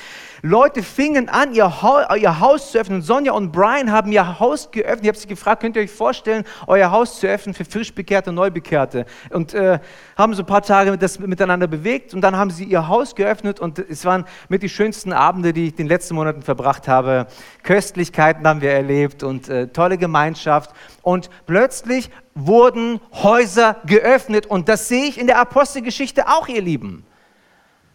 [0.43, 3.03] Leute fingen an, ihr, ha ihr Haus zu öffnen.
[3.03, 5.03] Sonja und Brian haben ihr Haus geöffnet.
[5.03, 8.31] Ich habe sie gefragt, könnt ihr euch vorstellen, euer Haus zu öffnen für frisch Bekehrte
[8.31, 9.05] und Neubekehrte?
[9.31, 9.81] Und äh,
[10.17, 13.59] haben so ein paar Tage das miteinander bewegt und dann haben sie ihr Haus geöffnet
[13.59, 17.27] und es waren mit die schönsten Abende, die ich in den letzten Monaten verbracht habe.
[17.63, 20.71] Köstlichkeiten haben wir erlebt und äh, tolle Gemeinschaft.
[21.03, 27.05] Und plötzlich wurden Häuser geöffnet und das sehe ich in der Apostelgeschichte auch, ihr Lieben.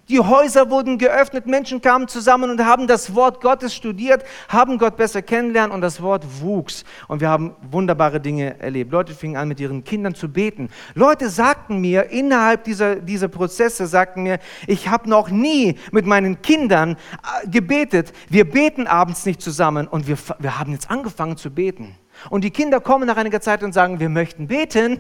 [0.09, 4.97] Die Häuser wurden geöffnet, Menschen kamen zusammen und haben das Wort Gottes studiert, haben Gott
[4.97, 6.83] besser kennenlernen und das Wort wuchs.
[7.07, 8.91] Und wir haben wunderbare Dinge erlebt.
[8.91, 10.67] Leute fingen an, mit ihren Kindern zu beten.
[10.93, 16.41] Leute sagten mir, innerhalb dieser, dieser Prozesse, sagten mir, ich habe noch nie mit meinen
[16.41, 16.97] Kindern
[17.43, 18.11] äh, gebetet.
[18.29, 21.95] Wir beten abends nicht zusammen und wir, wir haben jetzt angefangen zu beten.
[22.29, 24.99] Und die Kinder kommen nach einiger Zeit und sagen, wir möchten beten,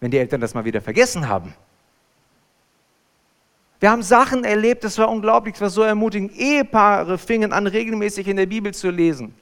[0.00, 1.54] wenn die Eltern das mal wieder vergessen haben.
[3.80, 6.36] Wir haben Sachen erlebt, das war unglaublich, das war so ermutigend.
[6.36, 9.34] Ehepaare fingen an, regelmäßig in der Bibel zu lesen.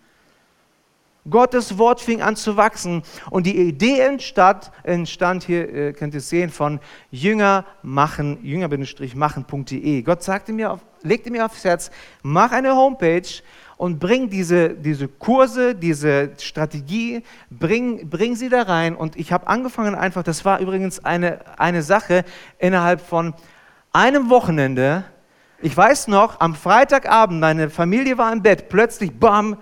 [1.28, 6.18] Gottes Wort fing an zu wachsen und die Idee entstand, entstand hier äh, könnt ihr
[6.18, 6.78] es sehen, von
[7.10, 10.02] Jünger machen, jünger-machen.de.
[10.02, 11.90] Gott sagte mir, legte mir aufs Herz,
[12.22, 13.42] mach eine Homepage
[13.76, 18.94] und bring diese, diese Kurse, diese Strategie, bring, bring sie da rein.
[18.94, 22.24] Und ich habe angefangen einfach, das war übrigens eine, eine Sache
[22.58, 23.34] innerhalb von
[23.96, 25.04] einem Wochenende,
[25.62, 29.56] ich weiß noch, am Freitagabend, meine Familie war im Bett, plötzlich, bam,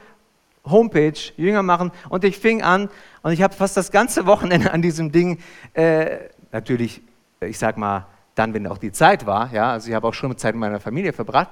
[0.65, 2.89] Homepage, Jünger machen und ich fing an
[3.23, 5.39] und ich habe fast das ganze Wochenende an diesem Ding,
[5.75, 6.19] äh,
[6.51, 7.01] natürlich,
[7.43, 10.37] ich sag mal, dann, wenn auch die Zeit war, ja, also ich habe auch schon
[10.37, 11.51] Zeit mit meiner Familie verbracht,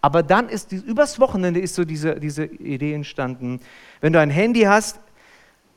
[0.00, 3.58] aber dann ist, übers Wochenende ist so diese, diese Idee entstanden,
[4.00, 5.00] wenn du ein Handy hast,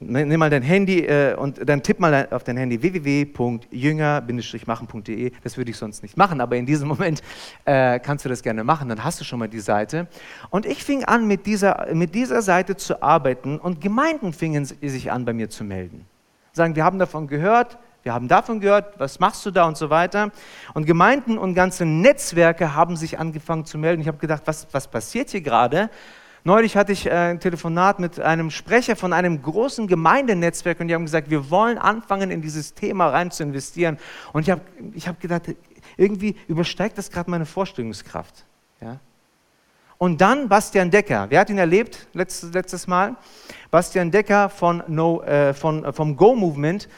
[0.08, 5.32] Nimm mal dein Handy äh, und dann tipp mal auf dein Handy www.jünger-machen.de.
[5.44, 7.22] Das würde ich sonst nicht machen, aber in diesem Moment
[7.66, 8.90] äh, kannst du das gerne machen.
[8.90, 10.08] Dann hast du schon mal die Seite.
[10.50, 15.12] Und ich fing an, mit dieser, mit dieser Seite zu arbeiten und Gemeinden fingen sich
[15.12, 16.06] an, bei mir zu melden.
[16.52, 19.90] Sagen, wir haben davon gehört, wir haben davon gehört, was machst du da und so
[19.90, 20.32] weiter.
[20.74, 24.02] Und Gemeinden und ganze Netzwerke haben sich angefangen zu melden.
[24.02, 25.90] Ich habe gedacht, was, was passiert hier gerade?
[26.46, 30.94] Neulich hatte ich äh, ein Telefonat mit einem Sprecher von einem großen Gemeindenetzwerk und die
[30.94, 33.98] haben gesagt, wir wollen anfangen, in dieses Thema rein zu investieren.
[34.34, 34.62] Und ich habe
[34.94, 35.44] ich hab gedacht,
[35.96, 38.44] irgendwie übersteigt das gerade meine Vorstellungskraft.
[38.82, 39.00] Ja?
[39.98, 41.28] Und dann Bastian Decker.
[41.30, 43.16] Wer hat ihn erlebt letztes, letztes Mal?
[43.72, 46.90] Bastian Decker von no, äh, von, äh, vom Go-Movement.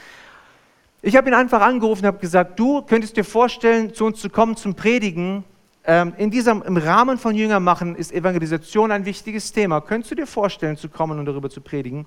[1.03, 4.29] Ich habe ihn einfach angerufen und habe gesagt, du könntest dir vorstellen, zu uns zu
[4.31, 5.43] kommen zum Predigen
[6.17, 9.81] in diesem, Im Rahmen von Jünger machen ist Evangelisation ein wichtiges Thema.
[9.81, 12.05] Könntest du dir vorstellen, zu kommen und darüber zu predigen?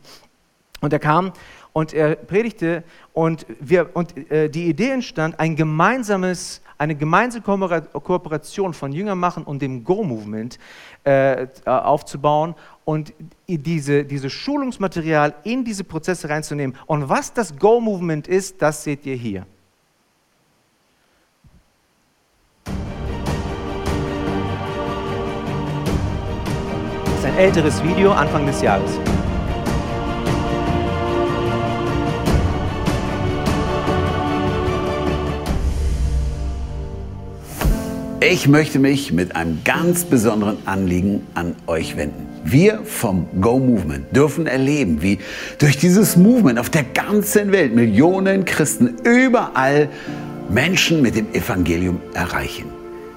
[0.80, 1.32] Und er kam
[1.72, 8.74] und er predigte und, wir, und äh, die Idee entstand, ein gemeinsames, eine gemeinsame Kooperation
[8.74, 10.58] von Jünger machen und dem Go-Movement
[11.04, 13.12] äh, aufzubauen und
[13.48, 16.76] diese, dieses Schulungsmaterial in diese Prozesse reinzunehmen.
[16.86, 19.46] Und was das Go-Movement ist, das seht ihr hier.
[27.28, 28.90] Ein älteres Video Anfang des Jahres.
[38.20, 42.26] Ich möchte mich mit einem ganz besonderen Anliegen an euch wenden.
[42.44, 45.18] Wir vom Go Movement dürfen erleben, wie
[45.58, 49.88] durch dieses Movement auf der ganzen Welt Millionen Christen überall
[50.48, 52.66] Menschen mit dem Evangelium erreichen.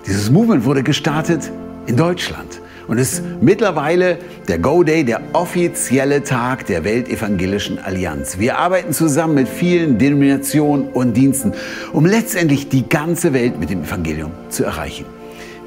[0.06, 1.50] Dieses Movement wurde gestartet
[1.88, 2.62] in Deutschland
[2.92, 4.18] und ist mittlerweile
[4.50, 8.38] der Go Day, der offizielle Tag der Weltevangelischen Allianz.
[8.38, 11.54] Wir arbeiten zusammen mit vielen Denominationen und Diensten,
[11.94, 15.06] um letztendlich die ganze Welt mit dem Evangelium zu erreichen.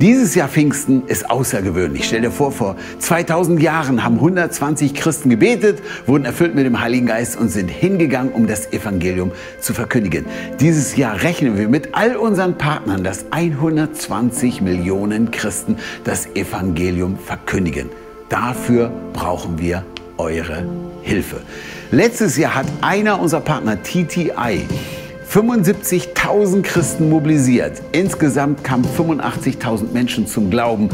[0.01, 2.05] Dieses Jahr Pfingsten ist außergewöhnlich.
[2.05, 7.07] Stell dir vor, vor 2000 Jahren haben 120 Christen gebetet, wurden erfüllt mit dem Heiligen
[7.07, 9.31] Geist und sind hingegangen, um das Evangelium
[9.61, 10.27] zu verkündigen.
[10.59, 17.89] Dieses Jahr rechnen wir mit all unseren Partnern, dass 120 Millionen Christen das Evangelium verkündigen.
[18.29, 19.85] Dafür brauchen wir
[20.17, 20.67] eure
[21.03, 21.41] Hilfe.
[21.93, 24.67] Letztes Jahr hat einer unserer Partner TTI
[25.31, 27.83] 75.000 Christen mobilisiert.
[27.93, 30.91] Insgesamt kamen 85.000 Menschen zum Glauben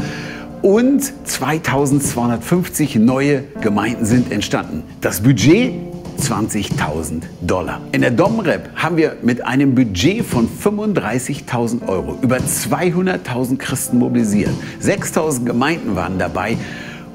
[0.61, 4.83] und 2250 neue Gemeinden sind entstanden.
[5.01, 5.73] Das Budget
[6.19, 7.81] 20.000 Dollar.
[7.91, 14.51] In der Domrep haben wir mit einem Budget von 35.000 Euro über 200.000 Christen mobilisiert.
[14.83, 16.57] 6.000 Gemeinden waren dabei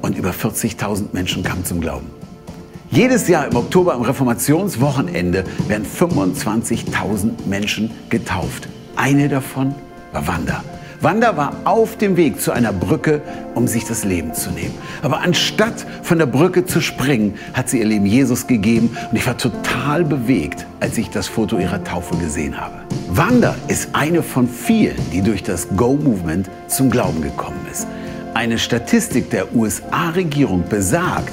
[0.02, 2.15] und über 40.000 Menschen kamen zum Glauben.
[2.90, 8.68] Jedes Jahr im Oktober am Reformationswochenende werden 25.000 Menschen getauft.
[8.94, 9.74] Eine davon
[10.12, 10.62] war Wanda.
[11.00, 13.20] Wanda war auf dem Weg zu einer Brücke,
[13.54, 14.74] um sich das Leben zu nehmen.
[15.02, 19.26] Aber anstatt von der Brücke zu springen, hat sie ihr Leben Jesus gegeben und ich
[19.26, 22.76] war total bewegt, als ich das Foto ihrer Taufe gesehen habe.
[23.08, 27.86] Wanda ist eine von vielen, die durch das Go-Movement zum Glauben gekommen ist.
[28.32, 31.32] Eine Statistik der USA-Regierung besagt,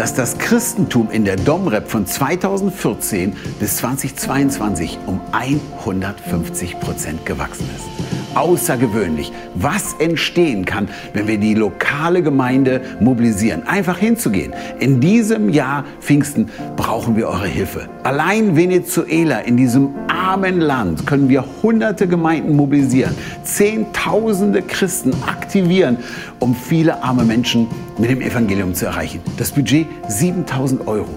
[0.00, 7.99] dass das Christentum in der Domrep von 2014 bis 2022 um 150 Prozent gewachsen ist.
[8.34, 13.66] Außergewöhnlich, was entstehen kann, wenn wir die lokale Gemeinde mobilisieren.
[13.66, 14.52] Einfach hinzugehen.
[14.78, 17.88] In diesem Jahr Pfingsten brauchen wir eure Hilfe.
[18.02, 25.96] Allein Venezuela, in diesem armen Land, können wir hunderte Gemeinden mobilisieren, zehntausende Christen aktivieren,
[26.38, 27.66] um viele arme Menschen
[27.98, 29.20] mit dem Evangelium zu erreichen.
[29.36, 31.08] Das Budget 7000 Euro.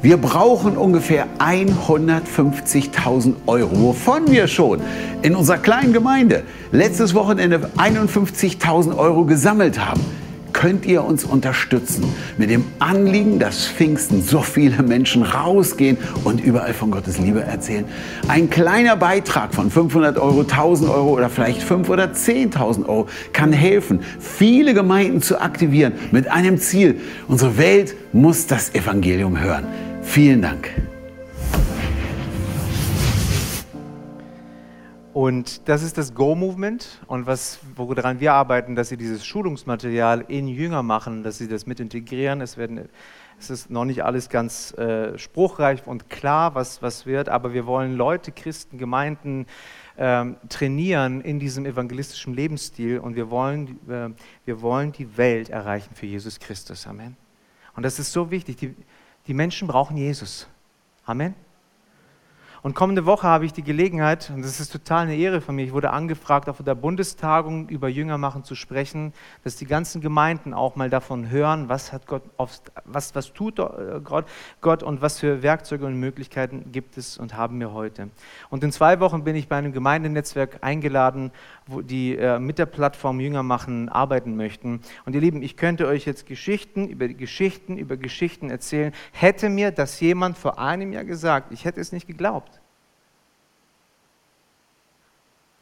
[0.00, 4.80] Wir brauchen ungefähr 150.000 Euro, wovon wir schon
[5.22, 10.00] in unserer kleinen Gemeinde letztes Wochenende 51.000 Euro gesammelt haben
[10.58, 12.02] könnt ihr uns unterstützen
[12.36, 17.84] mit dem Anliegen, dass Pfingsten so viele Menschen rausgehen und überall von Gottes Liebe erzählen.
[18.26, 23.52] Ein kleiner Beitrag von 500 Euro, 1000 Euro oder vielleicht 5 oder 10.000 Euro kann
[23.52, 26.98] helfen, viele Gemeinden zu aktivieren mit einem Ziel.
[27.28, 29.87] Unsere Welt muss das Evangelium hören.
[30.08, 30.70] Vielen Dank.
[35.12, 40.48] Und das ist das Go-Movement und was, woran wir arbeiten, dass sie dieses Schulungsmaterial in
[40.48, 42.40] Jünger machen, dass sie das mit integrieren.
[42.40, 42.88] Es, werden,
[43.38, 47.66] es ist noch nicht alles ganz äh, spruchreich und klar, was, was wird, aber wir
[47.66, 49.46] wollen Leute, Christen, Gemeinden
[49.98, 54.08] ähm, trainieren in diesem evangelistischen Lebensstil und wir wollen, äh,
[54.46, 56.86] wir wollen die Welt erreichen für Jesus Christus.
[56.86, 57.14] Amen.
[57.76, 58.56] Und das ist so wichtig.
[58.56, 58.74] Die,
[59.28, 60.48] die Menschen brauchen Jesus.
[61.04, 61.34] Amen.
[62.62, 65.64] Und kommende Woche habe ich die Gelegenheit, und das ist total eine Ehre von mir,
[65.64, 69.12] ich wurde angefragt, auf der Bundestagung über Jüngermachen zu sprechen,
[69.44, 72.22] dass die ganzen Gemeinden auch mal davon hören, was, hat Gott,
[72.84, 74.26] was, was tut äh, Gott,
[74.60, 78.10] Gott und was für Werkzeuge und Möglichkeiten gibt es und haben wir heute.
[78.50, 81.30] Und in zwei Wochen bin ich bei einem Gemeindenetzwerk eingeladen,
[81.66, 84.80] wo die äh, mit der Plattform Jüngermachen arbeiten möchten.
[85.04, 88.92] Und ihr Lieben, ich könnte euch jetzt Geschichten über Geschichten über Geschichten erzählen.
[89.12, 92.47] Hätte mir das jemand vor einem Jahr gesagt, ich hätte es nicht geglaubt.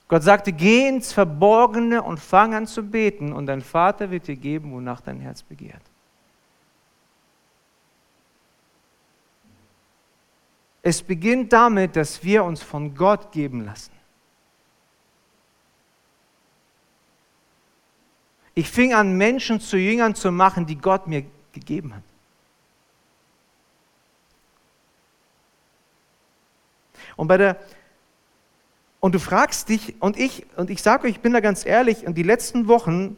[0.08, 4.36] Gott sagte, geh ins Verborgene und fang an zu beten und dein Vater wird dir
[4.36, 5.82] geben, wonach dein Herz begehrt.
[10.82, 13.90] Es beginnt damit, dass wir uns von Gott geben lassen.
[18.54, 22.02] Ich fing an, Menschen zu Jüngern zu machen, die Gott mir gegeben hat.
[27.16, 27.58] Und bei der
[29.00, 32.06] und du fragst dich, und ich, und ich sage euch, ich bin da ganz ehrlich,
[32.06, 33.16] und die letzten Wochen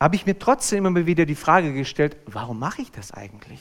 [0.00, 3.60] habe ich mir trotzdem immer wieder die Frage gestellt, warum mache ich das eigentlich?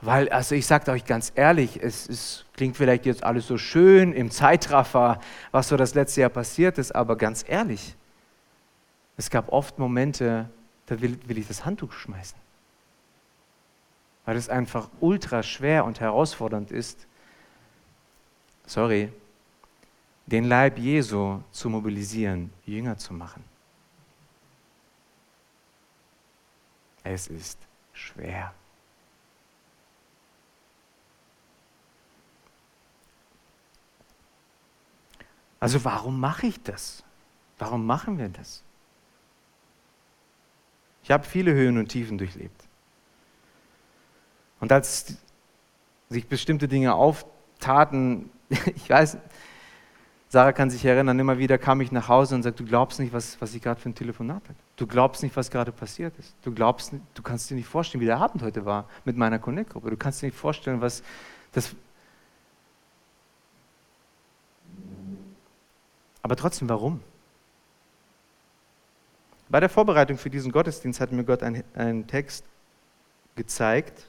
[0.00, 4.12] Weil, also ich sage euch ganz ehrlich, es, es, klingt vielleicht jetzt alles so schön
[4.12, 5.20] im Zeitraffer,
[5.52, 7.96] was so das letzte Jahr passiert ist, aber ganz ehrlich,
[9.18, 10.50] Es gab oft Momente,
[10.86, 12.38] da will, will ich das Handtuch schmeißen.
[14.26, 17.06] Weil es einfach ultra schwer und herausfordernd ist,
[18.66, 19.12] sorry,
[20.26, 23.44] den Leib Jesu zu mobilisieren, Jünger zu machen.
[27.04, 27.58] Es ist
[27.92, 28.52] schwer.
[35.60, 37.02] Also warum mache ich das?
[37.58, 38.62] Warum machen wir das?
[41.02, 42.64] Ich habe viele Höhen und Tiefen durchlebt.
[44.58, 45.16] Und als
[46.08, 48.30] sich bestimmte Dinge auftaten,
[48.74, 49.18] ich weiß,
[50.28, 53.12] Sarah kann sich erinnern, immer wieder kam ich nach Hause und sagte, du glaubst nicht,
[53.12, 54.58] was, was ich gerade für ein Telefonat hatte.
[54.76, 56.34] Du glaubst nicht, was gerade passiert ist.
[56.42, 59.90] Du glaubst, du kannst dir nicht vorstellen, wie der Abend heute war mit meiner Connect-Gruppe.
[59.90, 61.02] Du kannst dir nicht vorstellen, was
[61.52, 61.74] das.
[66.22, 67.00] Aber trotzdem, warum?
[69.48, 72.44] Bei der Vorbereitung für diesen Gottesdienst hat mir Gott einen, einen Text
[73.36, 74.08] gezeigt,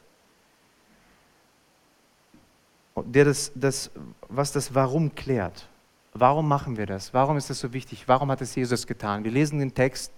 [3.06, 3.92] der das, das,
[4.28, 5.68] was das Warum klärt.
[6.14, 7.14] Warum machen wir das?
[7.14, 8.08] Warum ist das so wichtig?
[8.08, 9.24] Warum hat es Jesus getan?
[9.24, 10.12] Wir lesen den Text,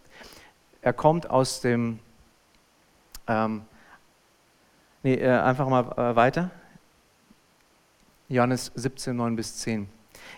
[0.82, 1.99] er kommt aus dem,
[3.27, 3.63] ähm,
[5.03, 6.51] nee, äh, einfach mal äh, weiter.
[8.30, 9.89] Johannes 17, 9 bis 10.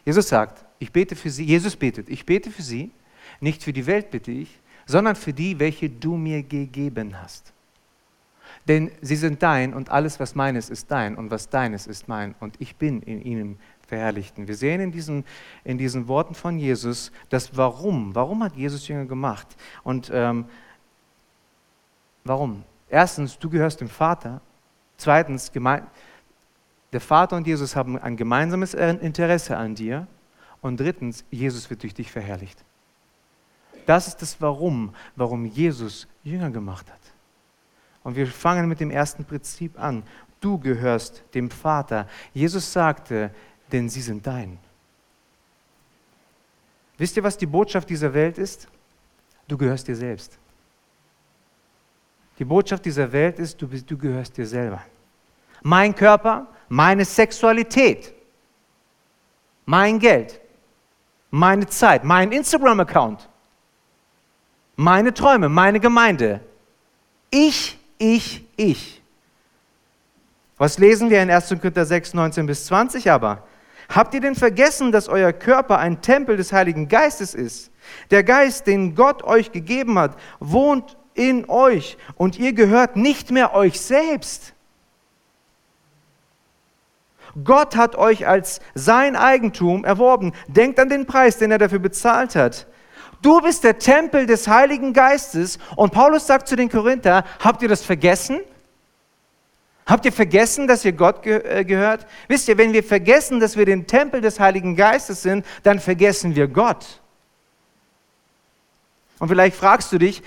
[0.05, 2.91] Jesus sagt, ich bete für sie, Jesus betet, ich bete für sie,
[3.39, 7.53] nicht für die Welt bitte ich, sondern für die, welche du mir gegeben hast.
[8.68, 12.36] Denn sie sind dein und alles, was meines, ist dein und was deines ist mein
[12.39, 14.47] und ich bin in ihnen verherrlichten.
[14.47, 15.26] Wir sehen in diesen,
[15.64, 18.16] in diesen Worten von Jesus das Warum.
[18.16, 19.47] Warum hat Jesus Jünger gemacht?
[19.84, 20.45] Und ähm,
[22.24, 22.64] warum?
[22.89, 24.41] Erstens, du gehörst dem Vater.
[24.95, 30.07] Zweitens, der Vater und Jesus haben ein gemeinsames Interesse an dir.
[30.62, 32.64] Und drittens, Jesus wird durch dich verherrlicht.
[33.86, 37.01] Das ist das Warum, warum Jesus Jünger gemacht hat.
[38.04, 40.04] Und wir fangen mit dem ersten Prinzip an.
[40.39, 42.08] Du gehörst dem Vater.
[42.34, 43.32] Jesus sagte,
[43.72, 44.58] denn sie sind dein.
[46.97, 48.68] Wisst ihr, was die Botschaft dieser Welt ist?
[49.47, 50.38] Du gehörst dir selbst.
[52.38, 54.82] Die Botschaft dieser Welt ist, du, bist, du gehörst dir selber.
[55.62, 58.14] Mein Körper, meine Sexualität,
[59.66, 60.41] mein Geld,
[61.30, 63.30] meine Zeit, mein Instagram-Account,
[64.76, 66.41] meine Träume, meine Gemeinde.
[67.30, 69.02] Ich, ich, ich.
[70.58, 71.49] Was lesen wir in 1.
[71.49, 73.47] Korinther 6, 19 bis 20 aber?
[73.89, 77.72] Habt ihr denn vergessen, dass euer Körper ein Tempel des Heiligen Geistes ist?
[78.10, 83.54] Der Geist, den Gott euch gegeben hat, wohnt in euch und ihr gehört nicht mehr
[83.54, 84.54] euch selbst.
[87.43, 90.34] Gott hat euch als sein Eigentum erworben.
[90.47, 92.68] Denkt an den Preis, den er dafür bezahlt hat.
[93.22, 95.59] Du bist der Tempel des Heiligen Geistes.
[95.76, 98.41] Und Paulus sagt zu den Korinther, habt ihr das vergessen?
[99.86, 102.05] Habt ihr vergessen, dass ihr Gott ge äh, gehört?
[102.28, 106.36] Wisst ihr, wenn wir vergessen, dass wir den Tempel des Heiligen Geistes sind, dann vergessen
[106.36, 107.01] wir Gott.
[109.19, 110.24] Und vielleicht fragst du dich,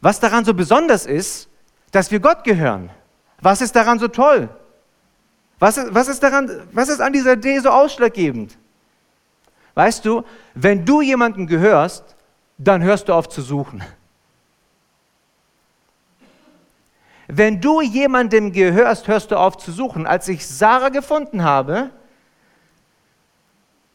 [0.00, 1.48] was daran so besonders ist,
[1.92, 2.90] dass wir Gott gehören.
[3.40, 4.48] Was ist daran so toll?
[5.58, 8.56] Was ist, was ist, daran, was ist an dieser Idee so ausschlaggebend?
[9.74, 10.24] Weißt du,
[10.54, 12.13] wenn du jemanden gehörst,
[12.58, 13.82] dann hörst du auf zu suchen.
[17.26, 20.06] Wenn du jemandem gehörst, hörst du auf zu suchen.
[20.06, 21.90] Als ich Sarah gefunden habe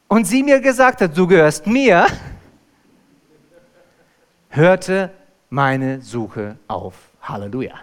[0.07, 2.07] und sie mir gesagt hat, du gehörst mir,
[4.49, 5.11] hörte
[5.49, 6.95] meine Suche auf.
[7.21, 7.75] Halleluja.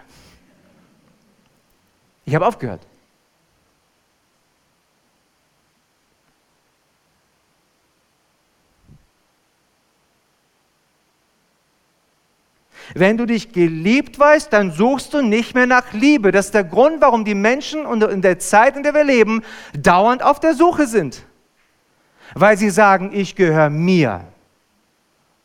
[2.25, 2.81] Ich habe aufgehört.
[12.93, 16.31] Wenn du dich geliebt weißt, dann suchst du nicht mehr nach Liebe.
[16.31, 19.43] Das ist der Grund, warum die Menschen in der Zeit, in der wir leben,
[19.77, 21.23] dauernd auf der Suche sind.
[22.33, 24.25] Weil sie sagen, ich gehöre mir.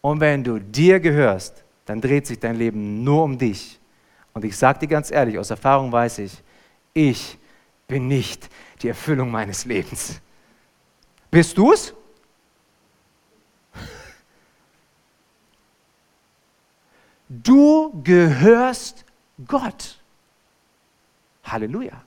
[0.00, 3.78] Und wenn du dir gehörst, dann dreht sich dein Leben nur um dich.
[4.34, 6.42] Und ich sage dir ganz ehrlich, aus Erfahrung weiß ich,
[6.94, 7.38] ich
[7.86, 8.48] bin nicht
[8.82, 10.20] die Erfüllung meines Lebens.
[11.30, 11.72] Bist du
[17.42, 19.06] Du gehörst
[19.46, 19.98] Gott.
[21.44, 22.02] Halleluja.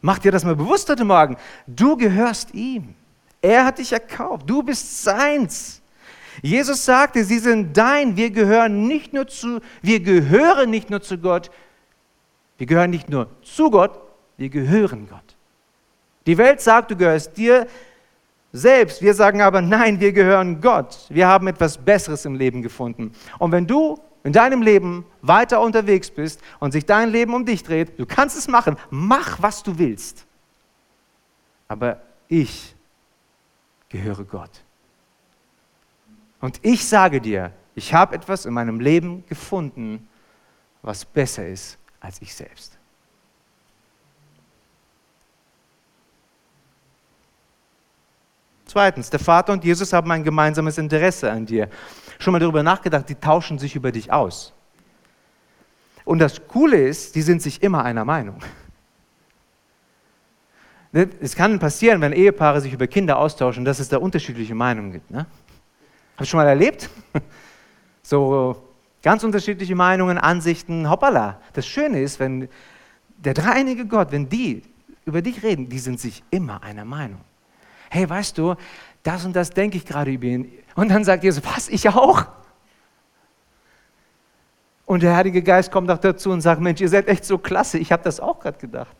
[0.00, 1.36] Mach dir das mal bewusst heute Morgen.
[1.66, 2.94] Du gehörst ihm.
[3.40, 4.48] Er hat dich erkauft.
[4.48, 5.80] Du bist seins.
[6.42, 8.16] Jesus sagte, sie sind dein.
[8.16, 11.50] Wir gehören nicht nur zu, wir gehören nicht nur zu Gott.
[12.58, 13.98] Wir gehören nicht nur zu Gott,
[14.36, 15.36] wir gehören Gott.
[16.26, 17.66] Die Welt sagt, du gehörst dir.
[18.52, 19.00] selbst.
[19.00, 21.06] Wir sagen aber, nein, wir gehören Gott.
[21.08, 23.12] Wir haben etwas Besseres im Leben gefunden.
[23.38, 27.62] Und wenn du in deinem Leben weiter unterwegs bist und sich dein Leben um dich
[27.62, 28.76] dreht, du kannst es machen.
[28.90, 30.26] Mach, was du willst.
[31.68, 32.74] Aber ich
[33.88, 34.50] gehöre Gott.
[36.40, 40.08] Und ich sage dir, ich habe etwas in meinem Leben gefunden,
[40.82, 42.79] was besser ist als ich selbst.
[48.70, 51.68] Zweitens, der Vater und Jesus haben ein gemeinsames Interesse an dir.
[52.20, 54.52] Schon mal darüber nachgedacht, die tauschen sich über dich aus.
[56.04, 58.38] Und das Coole ist, die sind sich immer einer Meinung.
[60.92, 64.90] Ne, es kann passieren, wenn Ehepaare sich über Kinder austauschen, dass es da unterschiedliche Meinungen
[64.90, 65.08] gibt.
[65.08, 65.24] Ne?
[66.16, 66.90] Hast du schon mal erlebt?
[68.02, 68.64] So
[69.00, 71.40] ganz unterschiedliche Meinungen, Ansichten, hoppala.
[71.52, 72.48] Das Schöne ist, wenn
[73.18, 74.62] der dreieinige Gott, wenn die
[75.04, 77.20] über dich reden, die sind sich immer einer Meinung
[77.90, 78.54] hey, weißt du,
[79.02, 80.50] das und das denke ich gerade über ihn.
[80.74, 82.26] Und dann sagt Jesus, was, ich auch?
[84.86, 87.78] Und der Heilige Geist kommt auch dazu und sagt, Mensch, ihr seid echt so klasse,
[87.78, 88.96] ich habe das auch gerade gedacht.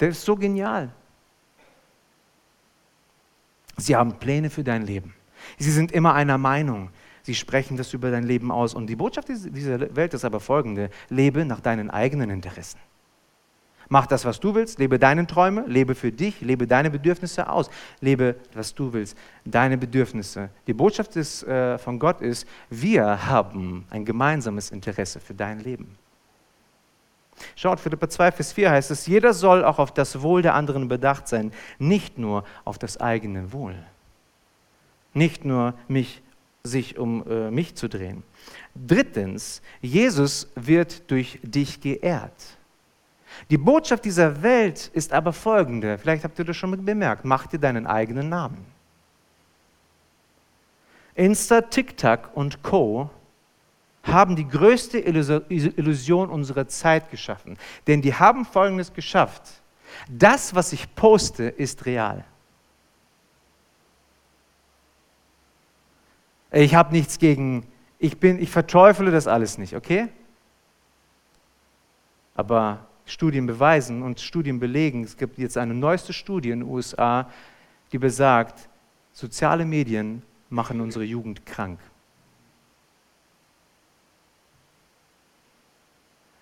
[0.00, 0.90] Der ist so genial.
[3.76, 5.14] Sie haben Pläne für dein Leben.
[5.58, 6.90] Sie sind immer einer Meinung.
[7.22, 8.74] Sie sprechen das über dein Leben aus.
[8.74, 10.90] Und die Botschaft dieser Welt ist aber folgende.
[11.08, 12.78] Lebe nach deinen eigenen Interessen.
[13.88, 17.70] Mach das, was du willst, lebe deine Träume, lebe für dich, lebe deine Bedürfnisse aus,
[18.00, 20.50] lebe, was du willst, deine Bedürfnisse.
[20.66, 25.96] Die Botschaft ist, äh, von Gott ist, wir haben ein gemeinsames Interesse für dein Leben.
[27.56, 30.88] Schaut, Philippa 2, Vers 4 heißt es, jeder soll auch auf das Wohl der anderen
[30.88, 33.74] bedacht sein, nicht nur auf das eigene Wohl.
[35.12, 36.22] Nicht nur mich,
[36.62, 38.22] sich um äh, mich zu drehen.
[38.74, 42.32] Drittens, Jesus wird durch dich geehrt.
[43.50, 47.58] Die Botschaft dieser Welt ist aber folgende, vielleicht habt ihr das schon bemerkt, mach dir
[47.58, 48.64] deinen eigenen Namen.
[51.14, 53.08] Insta, TikTok und Co.
[54.02, 57.56] haben die größte Illusion unserer Zeit geschaffen.
[57.86, 59.42] Denn die haben Folgendes geschafft.
[60.08, 62.24] Das, was ich poste, ist real.
[66.50, 67.66] Ich habe nichts gegen,
[67.98, 70.08] ich bin, ich verteufele das alles nicht, okay?
[72.34, 77.30] Aber Studien beweisen und Studien belegen, es gibt jetzt eine neueste Studie in den USA,
[77.92, 78.68] die besagt,
[79.12, 81.78] soziale Medien machen unsere Jugend krank.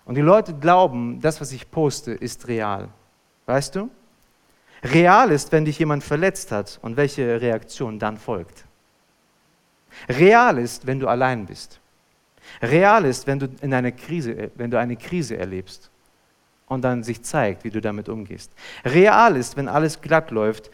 [0.05, 2.89] Und die Leute glauben, das, was ich poste, ist real.
[3.45, 3.89] Weißt du?
[4.83, 8.65] Real ist, wenn dich jemand verletzt hat und welche Reaktion dann folgt.
[10.09, 11.79] Real ist, wenn du allein bist.
[12.61, 15.92] Real ist, wenn du, in eine Krise, wenn du eine Krise erlebst
[16.73, 18.51] und dann sich zeigt, wie du damit umgehst.
[18.83, 20.71] Real ist, wenn alles glatt läuft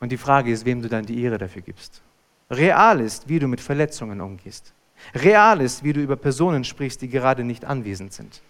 [0.00, 2.02] und die Frage ist, wem du dann die Ehre dafür gibst.
[2.50, 4.72] Real ist, wie du mit Verletzungen umgehst.
[5.14, 8.42] Real ist, wie du über Personen sprichst, die gerade nicht anwesend sind.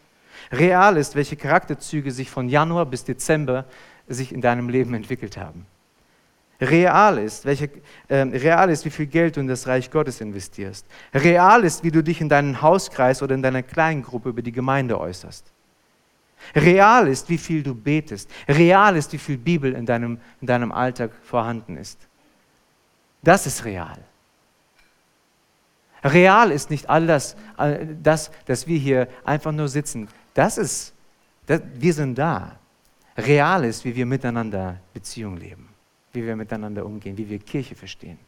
[0.53, 3.67] Real ist, welche Charakterzüge sich von Januar bis Dezember
[4.09, 5.67] sich in deinem Leben entwickelt haben.
[6.61, 7.71] Real ist, welche,
[8.09, 10.87] äh, real ist, wie viel Geld du in das Reich Gottes investierst.
[11.15, 15.01] Real ist, wie du dich in deinen Hauskreis oder in deiner Kleingruppe über die Gemeinde
[15.01, 15.51] äußerst.
[16.55, 18.31] Real ist, wie viel du betest.
[18.49, 21.99] Real ist, wie viel Bibel in deinem, in deinem Alltag vorhanden ist.
[23.23, 23.99] Das ist real.
[26.03, 27.37] Real ist nicht all das,
[28.03, 30.09] das, dass wir hier einfach nur sitzen.
[30.33, 30.95] Das ist,
[31.47, 32.59] das, wir sind da.
[33.17, 35.69] Real ist, wie wir miteinander Beziehung leben,
[36.13, 38.19] wie wir miteinander umgehen, wie wir Kirche verstehen.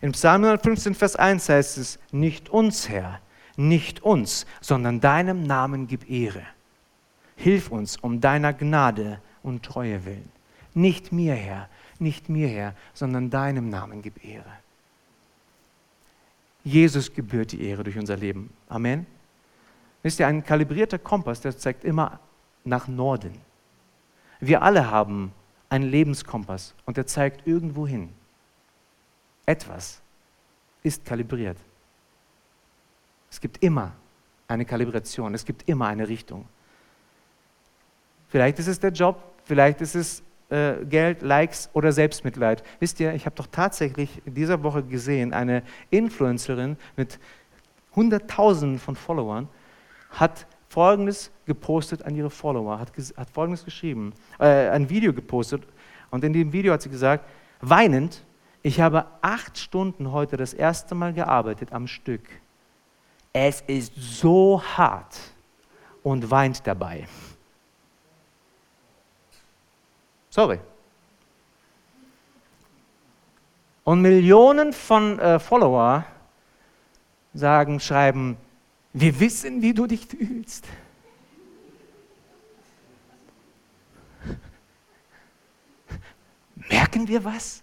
[0.00, 3.20] In Psalm 115, Vers 1 heißt es, nicht uns, Herr,
[3.60, 6.42] nicht uns, sondern deinem Namen gib Ehre.
[7.36, 10.30] Hilf uns um deiner Gnade und Treue willen.
[10.74, 14.52] Nicht mir, Herr, nicht mir, Herr, sondern deinem Namen gib Ehre.
[16.64, 18.50] Jesus gebührt die Ehre durch unser Leben.
[18.68, 19.06] Amen.
[20.02, 22.18] Wisst ihr, ein kalibrierter Kompass, der zeigt immer
[22.64, 23.34] nach Norden.
[24.40, 25.32] Wir alle haben
[25.68, 28.10] einen Lebenskompass und der zeigt irgendwo hin.
[29.44, 30.00] Etwas
[30.82, 31.58] ist kalibriert.
[33.30, 33.92] Es gibt immer
[34.48, 36.46] eine Kalibration, es gibt immer eine Richtung.
[38.28, 42.62] Vielleicht ist es der Job, vielleicht ist es äh, Geld, Likes oder Selbstmitleid.
[42.80, 47.18] Wisst ihr, ich habe doch tatsächlich in dieser Woche gesehen, eine Influencerin mit
[47.94, 49.48] Hunderttausenden von Followern
[50.10, 55.62] hat Folgendes gepostet an ihre Follower, hat, hat Folgendes geschrieben, äh, ein Video gepostet
[56.10, 57.24] und in dem Video hat sie gesagt,
[57.60, 58.24] weinend,
[58.62, 62.22] ich habe acht Stunden heute das erste Mal gearbeitet am Stück
[63.32, 65.16] es ist so hart
[66.02, 67.06] und weint dabei.
[70.30, 70.60] Sorry.
[73.84, 76.04] Und Millionen von äh, Follower
[77.34, 78.36] sagen, schreiben,
[78.92, 80.66] wir wissen, wie du dich fühlst.
[86.54, 87.62] Merken wir was?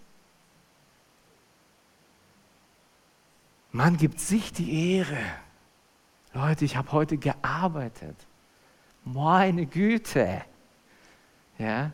[3.72, 5.18] Man gibt sich die Ehre.
[6.38, 8.14] Leute, ich habe heute gearbeitet.
[9.04, 10.42] Meine Güte.
[11.58, 11.90] Ja?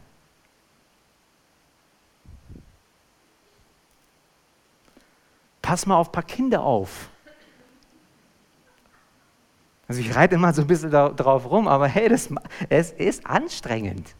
[5.62, 7.09] Pass mal auf ein paar Kinder auf.
[9.88, 12.28] Also ich reite immer so ein bisschen da, drauf rum, aber hey, das,
[12.68, 14.14] es ist anstrengend.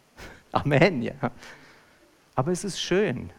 [0.52, 1.14] Amen, ja.
[2.34, 3.32] Aber es ist schön.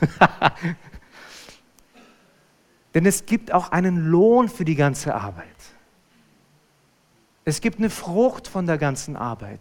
[2.98, 5.46] Denn es gibt auch einen Lohn für die ganze Arbeit.
[7.44, 9.60] Es gibt eine Frucht von der ganzen Arbeit.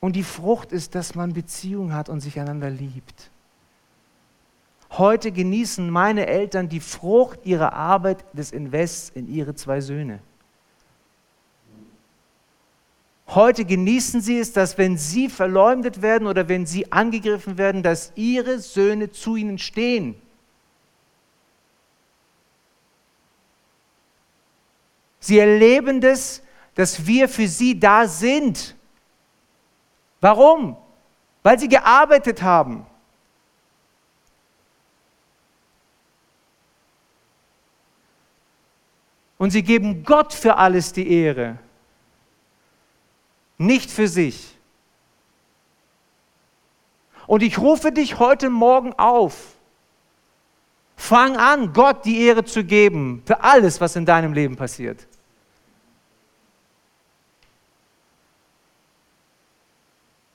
[0.00, 3.30] Und die Frucht ist, dass man Beziehung hat und sich einander liebt.
[4.92, 10.20] Heute genießen meine Eltern die Frucht ihrer Arbeit des Invests in ihre zwei Söhne.
[13.26, 18.10] Heute genießen sie es, dass wenn sie verleumdet werden oder wenn sie angegriffen werden, dass
[18.14, 20.16] ihre Söhne zu ihnen stehen.
[25.24, 26.42] Sie erleben das,
[26.74, 28.76] dass wir für sie da sind.
[30.20, 30.76] Warum?
[31.42, 32.84] Weil sie gearbeitet haben.
[39.38, 41.58] Und sie geben Gott für alles die Ehre,
[43.56, 44.58] nicht für sich.
[47.26, 49.56] Und ich rufe dich heute Morgen auf.
[50.96, 55.08] Fang an, Gott die Ehre zu geben für alles, was in deinem Leben passiert.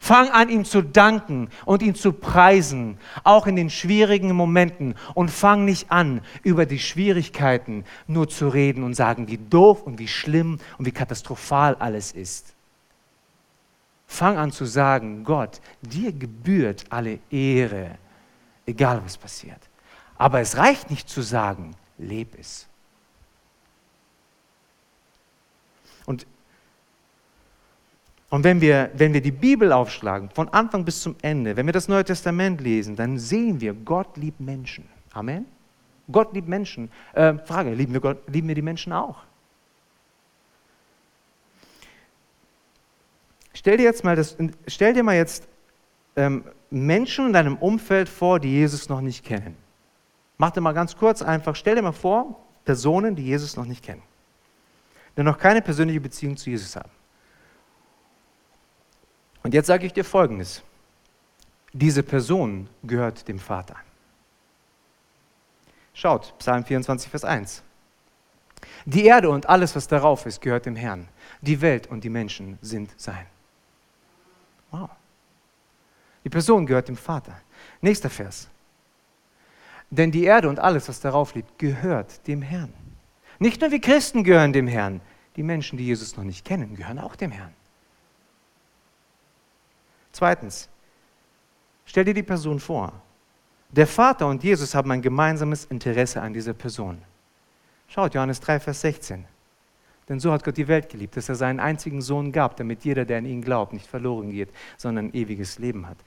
[0.10, 4.96] Fang an, ihm zu danken und ihn zu preisen, auch in den schwierigen Momenten.
[5.14, 10.00] Und fang nicht an, über die Schwierigkeiten nur zu reden und sagen, wie doof und
[10.00, 12.56] wie schlimm und wie katastrophal alles ist.
[14.08, 18.00] Fang an zu sagen, Gott, dir gebührt alle Ehre,
[18.66, 19.62] egal was passiert.
[20.18, 22.68] Aber es reicht nicht zu sagen, leb es.
[26.08, 26.26] Und
[28.30, 31.74] und wenn wir, wenn wir die Bibel aufschlagen, von Anfang bis zum Ende, wenn wir
[31.74, 34.88] das Neue Testament lesen, dann sehen wir, Gott liebt Menschen.
[35.14, 35.46] Amen.
[36.12, 36.92] Gott liebt Menschen.
[37.14, 39.18] Äh, Frage, lieben wir, Gott, lieben wir die Menschen auch?
[43.54, 45.48] Stell dir jetzt mal, das, stell dir mal jetzt
[46.16, 49.56] ähm, Menschen in deinem Umfeld vor, die Jesus noch nicht kennen.
[50.38, 53.84] Mach dir mal ganz kurz einfach, stell dir mal vor, Personen, die Jesus noch nicht
[53.84, 54.04] kennen,
[55.18, 56.92] die noch keine persönliche Beziehung zu Jesus haben.
[59.44, 60.64] Und jetzt sage ich dir Folgendes.
[61.74, 63.76] Diese Person gehört dem Vater.
[65.94, 67.64] Schaut, Psalm 24, Vers 1.
[68.86, 71.08] Die Erde und alles, was darauf ist, gehört dem Herrn.
[71.42, 73.26] Die Welt und die Menschen sind sein.
[74.72, 74.90] Wow.
[76.24, 77.40] Die Person gehört dem Vater.
[77.82, 78.50] Nächster Vers.
[79.90, 82.74] Denn die Erde und alles, was darauf liegt, gehört dem Herrn.
[83.40, 85.02] Nicht nur wir Christen gehören dem Herrn,
[85.36, 87.54] die Menschen, die Jesus noch nicht kennen, gehören auch dem Herrn.
[90.20, 90.68] Zweitens,
[91.86, 92.92] stell dir die Person vor.
[93.70, 97.02] Der Vater und Jesus haben ein gemeinsames Interesse an dieser Person.
[97.88, 99.24] Schaut, Johannes 3, Vers 16.
[100.10, 103.06] Denn so hat Gott die Welt geliebt, dass er seinen einzigen Sohn gab, damit jeder,
[103.06, 106.00] der an ihn glaubt, nicht verloren geht, sondern ein ewiges Leben hat.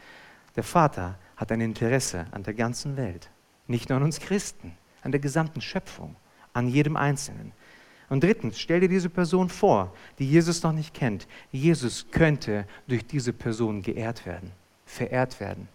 [0.56, 3.30] Der Vater hat ein Interesse an der ganzen Welt,
[3.66, 6.16] nicht nur an uns Christen, an der gesamten Schöpfung,
[6.52, 7.52] an jedem Einzelnen.
[8.12, 11.26] Und drittens, stell dir diese Person vor, die Jesus noch nicht kennt.
[11.50, 14.52] Jesus könnte durch diese Person geehrt werden,
[14.84, 15.66] verehrt werden.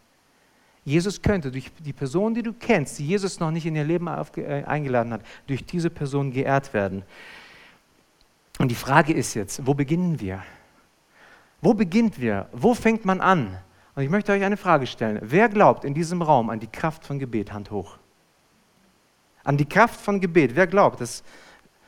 [0.85, 4.05] Jesus könnte durch die Person, die du kennst, die Jesus noch nicht in ihr Leben
[4.05, 7.01] äh, eingeladen hat, durch diese Person geehrt werden.
[8.59, 10.43] Und die Frage ist jetzt, wo beginnen wir?
[11.59, 12.49] Wo beginnt wir?
[12.51, 13.57] Wo fängt man an?
[13.95, 15.17] Und ich möchte euch eine Frage stellen.
[15.23, 17.51] Wer glaubt in diesem Raum an die Kraft von Gebet?
[17.51, 17.97] Hand hoch.
[19.43, 20.55] An die Kraft von Gebet.
[20.55, 21.23] Wer glaubt, dass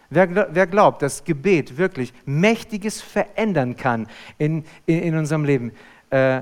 [0.10, 4.07] Wer, wer glaubt, dass Gebet wirklich Mächtiges verändern kann
[4.38, 5.72] in, in, in unserem Leben?
[6.10, 6.41] Äh,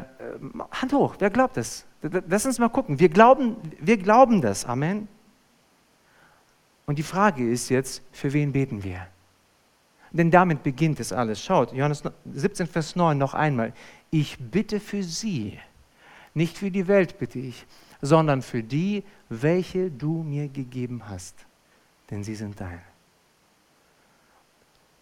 [0.72, 1.86] Hand hoch, wer glaubt das?
[2.02, 3.00] Lass uns mal gucken.
[3.00, 4.66] Wir glauben, wir glauben das.
[4.66, 5.08] Amen.
[6.86, 9.08] Und die Frage ist jetzt, für wen beten wir?
[10.12, 11.44] Denn damit beginnt es alles.
[11.44, 12.02] Schaut, Johannes
[12.32, 13.74] 17, Vers 9 noch einmal.
[14.10, 15.60] Ich bitte für sie,
[16.34, 17.66] nicht für die Welt bitte ich,
[18.02, 21.36] sondern für die, welche du mir gegeben hast,
[22.10, 22.82] denn sie sind dein.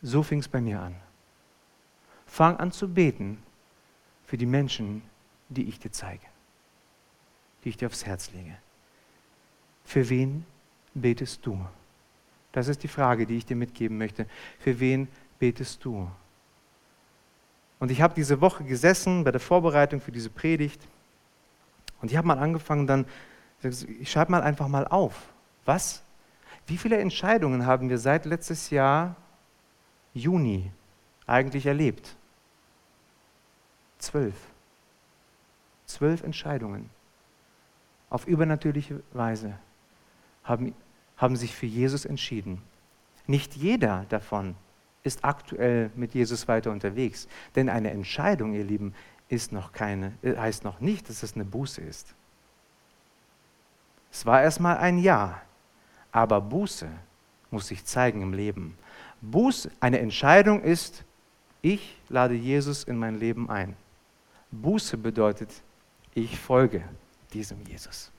[0.06, 0.94] So fing es bei mir an.
[2.28, 3.42] Fang an zu beten
[4.28, 5.02] für die Menschen,
[5.50, 6.28] die ich dir zeige,
[7.64, 8.56] die ich dir aufs Herz lege.
[9.84, 10.46] Für wen
[10.94, 11.60] betest du?
[12.52, 14.28] Das ist die Frage, die ich dir mitgeben möchte.
[14.60, 15.08] Für wen
[15.40, 16.08] betest du?
[17.80, 20.82] Und ich habe diese Woche gesessen bei der Vorbereitung für diese Predigt
[22.00, 23.06] und ich habe mal angefangen, dann,
[23.64, 25.34] ich schreibe mal einfach mal auf,
[25.66, 26.04] was,
[26.68, 29.16] wie viele Entscheidungen haben wir seit letztes Jahr
[30.16, 30.72] Juni
[31.28, 32.16] eigentlich erlebt?
[34.00, 34.36] Zwölf.
[35.86, 36.90] Zwölf Entscheidungen
[38.10, 39.58] auf übernatürliche Weise
[40.44, 40.74] haben,
[41.18, 42.62] haben sich für Jesus entschieden.
[43.28, 44.56] Nicht jeder davon
[45.04, 47.28] ist aktuell mit Jesus weiter unterwegs.
[47.56, 48.94] Denn eine Entscheidung, ihr Lieben,
[49.28, 52.16] ist noch keine, äh, heißt noch nicht, dass es eine Buße ist.
[54.12, 55.42] Es war erstmal ein Ja,
[56.12, 56.88] aber Buße
[57.52, 58.78] muss sich zeigen im Leben.
[59.22, 61.04] Buße, eine Entscheidung ist,
[61.62, 63.76] ich lade Jesus in mein Leben ein.
[64.52, 65.50] Buße bedeutet,
[66.14, 66.84] ich folge
[67.34, 68.12] diesem Jesus.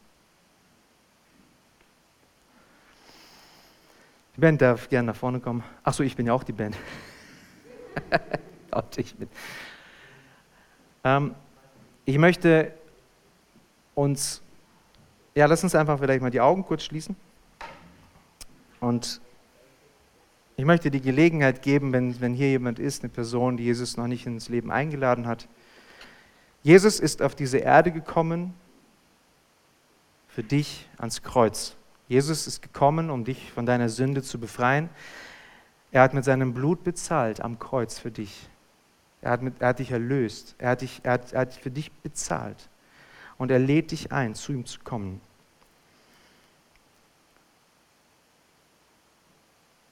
[4.36, 5.64] Die Band darf gerne nach vorne kommen.
[5.82, 6.76] Achso, ich bin ja auch die Band.
[8.96, 9.28] ich, bin.
[11.04, 11.34] Ähm,
[12.04, 12.74] ich möchte
[13.94, 14.42] uns,
[15.34, 17.16] ja, lass uns einfach vielleicht mal die Augen kurz schließen.
[18.80, 19.20] Und
[20.56, 24.06] ich möchte die Gelegenheit geben, wenn, wenn hier jemand ist, eine Person, die Jesus noch
[24.06, 25.48] nicht ins Leben eingeladen hat.
[26.62, 28.54] Jesus ist auf diese Erde gekommen
[30.28, 31.76] für dich ans Kreuz.
[32.08, 34.88] Jesus ist gekommen, um dich von deiner Sünde zu befreien.
[35.92, 38.48] Er hat mit seinem Blut bezahlt am Kreuz für dich.
[39.20, 40.54] Er hat, mit, er hat dich erlöst.
[40.58, 42.68] Er hat, dich, er, hat, er hat für dich bezahlt.
[43.38, 45.20] Und er lädt dich ein, zu ihm zu kommen.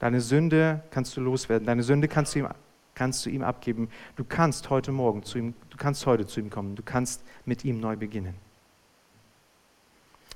[0.05, 1.67] Deine Sünde kannst du loswerden.
[1.67, 2.49] Deine Sünde kannst du ihm,
[2.95, 3.89] kannst du ihm abgeben.
[4.17, 6.77] Du kannst heute Morgen zu ihm, du kannst heute zu ihm kommen.
[6.77, 8.35] Du kannst mit ihm neu beginnen.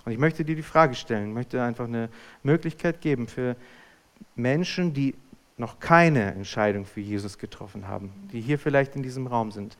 [0.07, 2.09] Und ich möchte dir die Frage stellen, möchte einfach eine
[2.43, 3.57] Möglichkeit geben für
[4.37, 5.15] Menschen, die
[5.59, 9.77] noch keine Entscheidung für Jesus getroffen haben, die hier vielleicht in diesem Raum sind.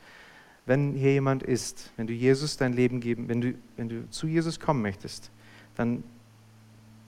[0.67, 4.27] Wenn hier jemand ist, wenn du Jesus dein Leben geben, wenn du, wenn du zu
[4.27, 5.31] Jesus kommen möchtest,
[5.73, 6.03] dann,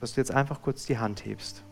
[0.00, 1.62] dass du jetzt einfach kurz die Hand hebst.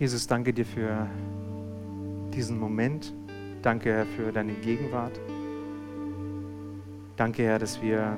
[0.00, 1.06] Jesus, danke dir für
[2.32, 3.12] diesen Moment.
[3.60, 5.20] Danke, Herr, für deine Gegenwart.
[7.16, 8.16] Danke, Herr, dass wir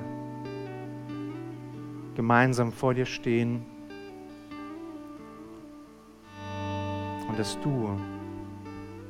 [2.15, 3.65] gemeinsam vor dir stehen
[7.27, 7.89] und dass du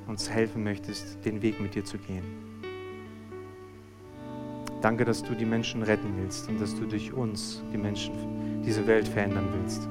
[0.08, 2.24] uns helfen möchtest, den Weg mit dir zu gehen.
[4.82, 8.88] Danke, dass du die Menschen retten willst und dass du durch uns die Menschen, diese
[8.88, 9.88] Welt verändern willst.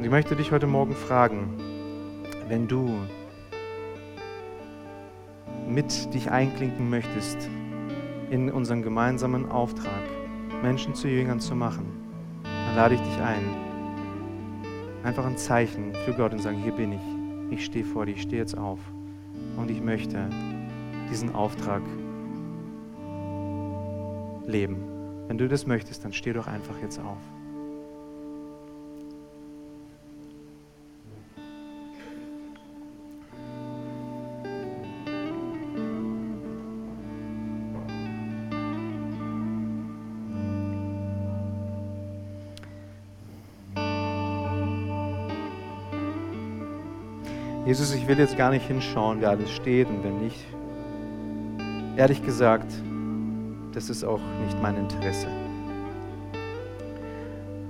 [0.00, 1.58] Und ich möchte dich heute Morgen fragen,
[2.48, 2.88] wenn du
[5.68, 7.50] mit dich einklinken möchtest
[8.30, 10.00] in unseren gemeinsamen Auftrag,
[10.62, 11.84] Menschen zu Jüngern zu machen,
[12.44, 13.44] dann lade ich dich ein.
[15.04, 17.58] Einfach ein Zeichen für Gott und sagen, hier bin ich.
[17.58, 18.80] Ich stehe vor dir, ich stehe jetzt auf.
[19.58, 20.30] Und ich möchte
[21.10, 21.82] diesen Auftrag
[24.46, 24.78] leben.
[25.28, 27.20] Wenn du das möchtest, dann steh doch einfach jetzt auf.
[47.70, 50.44] Jesus, ich will jetzt gar nicht hinschauen, wer alles steht und wer nicht.
[51.96, 52.66] Ehrlich gesagt,
[53.72, 55.28] das ist auch nicht mein Interesse.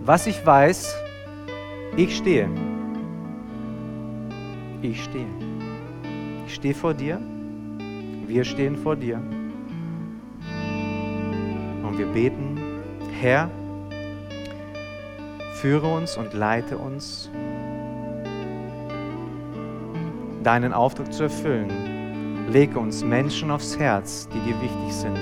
[0.03, 0.97] Was ich weiß,
[1.99, 2.49] ich stehe.
[4.81, 5.29] Ich stehe.
[6.47, 7.21] Ich stehe vor dir.
[8.27, 9.19] Wir stehen vor dir.
[11.83, 12.59] Und wir beten,
[13.21, 13.51] Herr,
[15.57, 17.29] führe uns und leite uns
[20.43, 21.71] deinen Auftrag zu erfüllen.
[22.51, 25.19] Lege uns Menschen aufs Herz, die dir wichtig sind.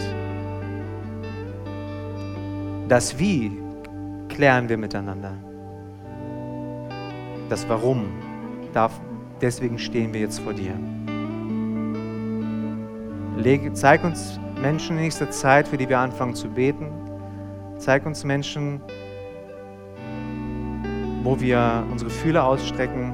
[2.89, 3.53] Das Wie
[4.29, 5.33] klären wir miteinander.
[7.49, 8.07] Das Warum,
[8.73, 9.01] darf,
[9.41, 10.75] deswegen stehen wir jetzt vor dir.
[13.37, 16.91] Lege, zeig uns Menschen in nächster Zeit, für die wir anfangen zu beten.
[17.79, 18.81] Zeig uns Menschen,
[21.23, 23.13] wo wir unsere Fühler ausstrecken,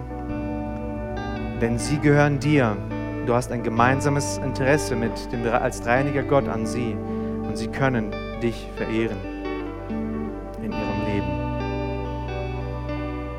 [1.61, 2.77] denn sie gehören dir.
[3.27, 6.97] Du hast ein gemeinsames Interesse mit dem, als dreiniger Gott an sie.
[7.55, 8.11] und sie können
[8.43, 9.17] dich verehren
[10.61, 11.45] in ihrem Leben.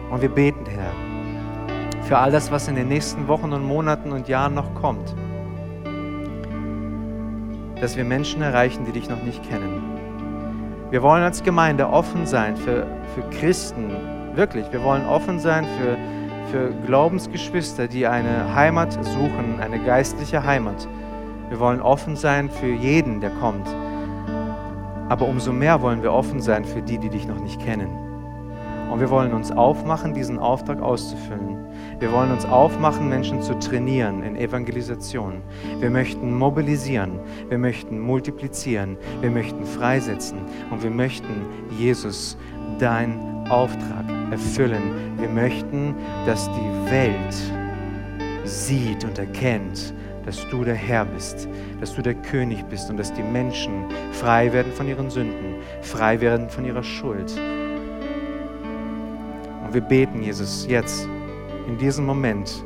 [0.09, 0.93] Und wir beten, Herr,
[2.03, 5.13] für all das, was in den nächsten Wochen und Monaten und Jahren noch kommt,
[7.81, 9.81] dass wir Menschen erreichen, die dich noch nicht kennen.
[10.91, 13.91] Wir wollen als Gemeinde offen sein für, für Christen,
[14.35, 14.71] wirklich.
[14.71, 15.94] Wir wollen offen sein für,
[16.55, 20.87] für Glaubensgeschwister, die eine Heimat suchen, eine geistliche Heimat.
[21.49, 23.67] Wir wollen offen sein für jeden, der kommt.
[25.09, 27.89] Aber umso mehr wollen wir offen sein für die, die dich noch nicht kennen.
[28.89, 31.57] Und wir wollen uns aufmachen, diesen Auftrag auszufüllen.
[31.99, 35.41] Wir wollen uns aufmachen, Menschen zu trainieren in Evangelisation.
[35.81, 40.37] Wir möchten mobilisieren, wir möchten multiplizieren, wir möchten freisetzen
[40.71, 41.47] und wir möchten,
[41.77, 42.37] Jesus,
[42.79, 45.17] dein Auftrag erfüllen.
[45.17, 45.95] Wir möchten,
[46.25, 47.35] dass die Welt
[48.43, 49.93] sieht und erkennt,
[50.25, 51.47] dass du der Herr bist,
[51.79, 56.19] dass du der König bist und dass die Menschen frei werden von ihren Sünden, frei
[56.19, 57.31] werden von ihrer Schuld.
[59.65, 61.07] Und wir beten, Jesus, jetzt,
[61.67, 62.63] in diesem Moment,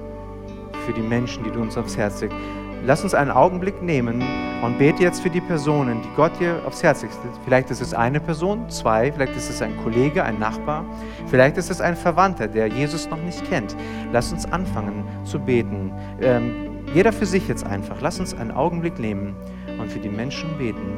[0.86, 2.38] für die Menschen, die du uns aufs Herz legst.
[2.86, 4.24] Lass uns einen Augenblick nehmen
[4.64, 7.14] und bete jetzt für die Personen, die Gott dir aufs Herz legt.
[7.44, 10.86] Vielleicht ist es eine Person, zwei, vielleicht ist es ein Kollege, ein Nachbar,
[11.28, 13.76] vielleicht ist es ein Verwandter, der Jesus noch nicht kennt.
[14.12, 15.92] Lass uns anfangen zu beten.
[16.22, 16.54] Ähm,
[16.94, 18.02] jeder für sich jetzt einfach.
[18.02, 19.36] Lass uns einen Augenblick nehmen
[19.80, 20.98] und für die Menschen beten,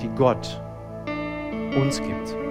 [0.00, 0.60] die Gott
[1.76, 2.45] uns gibt.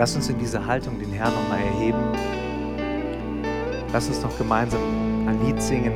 [0.00, 1.98] Lass uns in dieser Haltung den Herrn nochmal erheben.
[3.92, 4.80] Lass uns noch gemeinsam
[5.28, 5.92] ein Lied singen.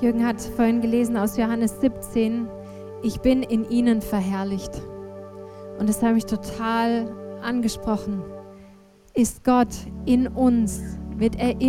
[0.00, 2.48] Jürgen hat vorhin gelesen aus Johannes 17,
[3.04, 4.82] ich bin in ihnen verherrlicht.
[5.78, 8.22] Und das hat mich total angesprochen.
[9.14, 9.74] Ist Gott
[10.06, 10.80] in uns?
[11.16, 11.62] Wird er in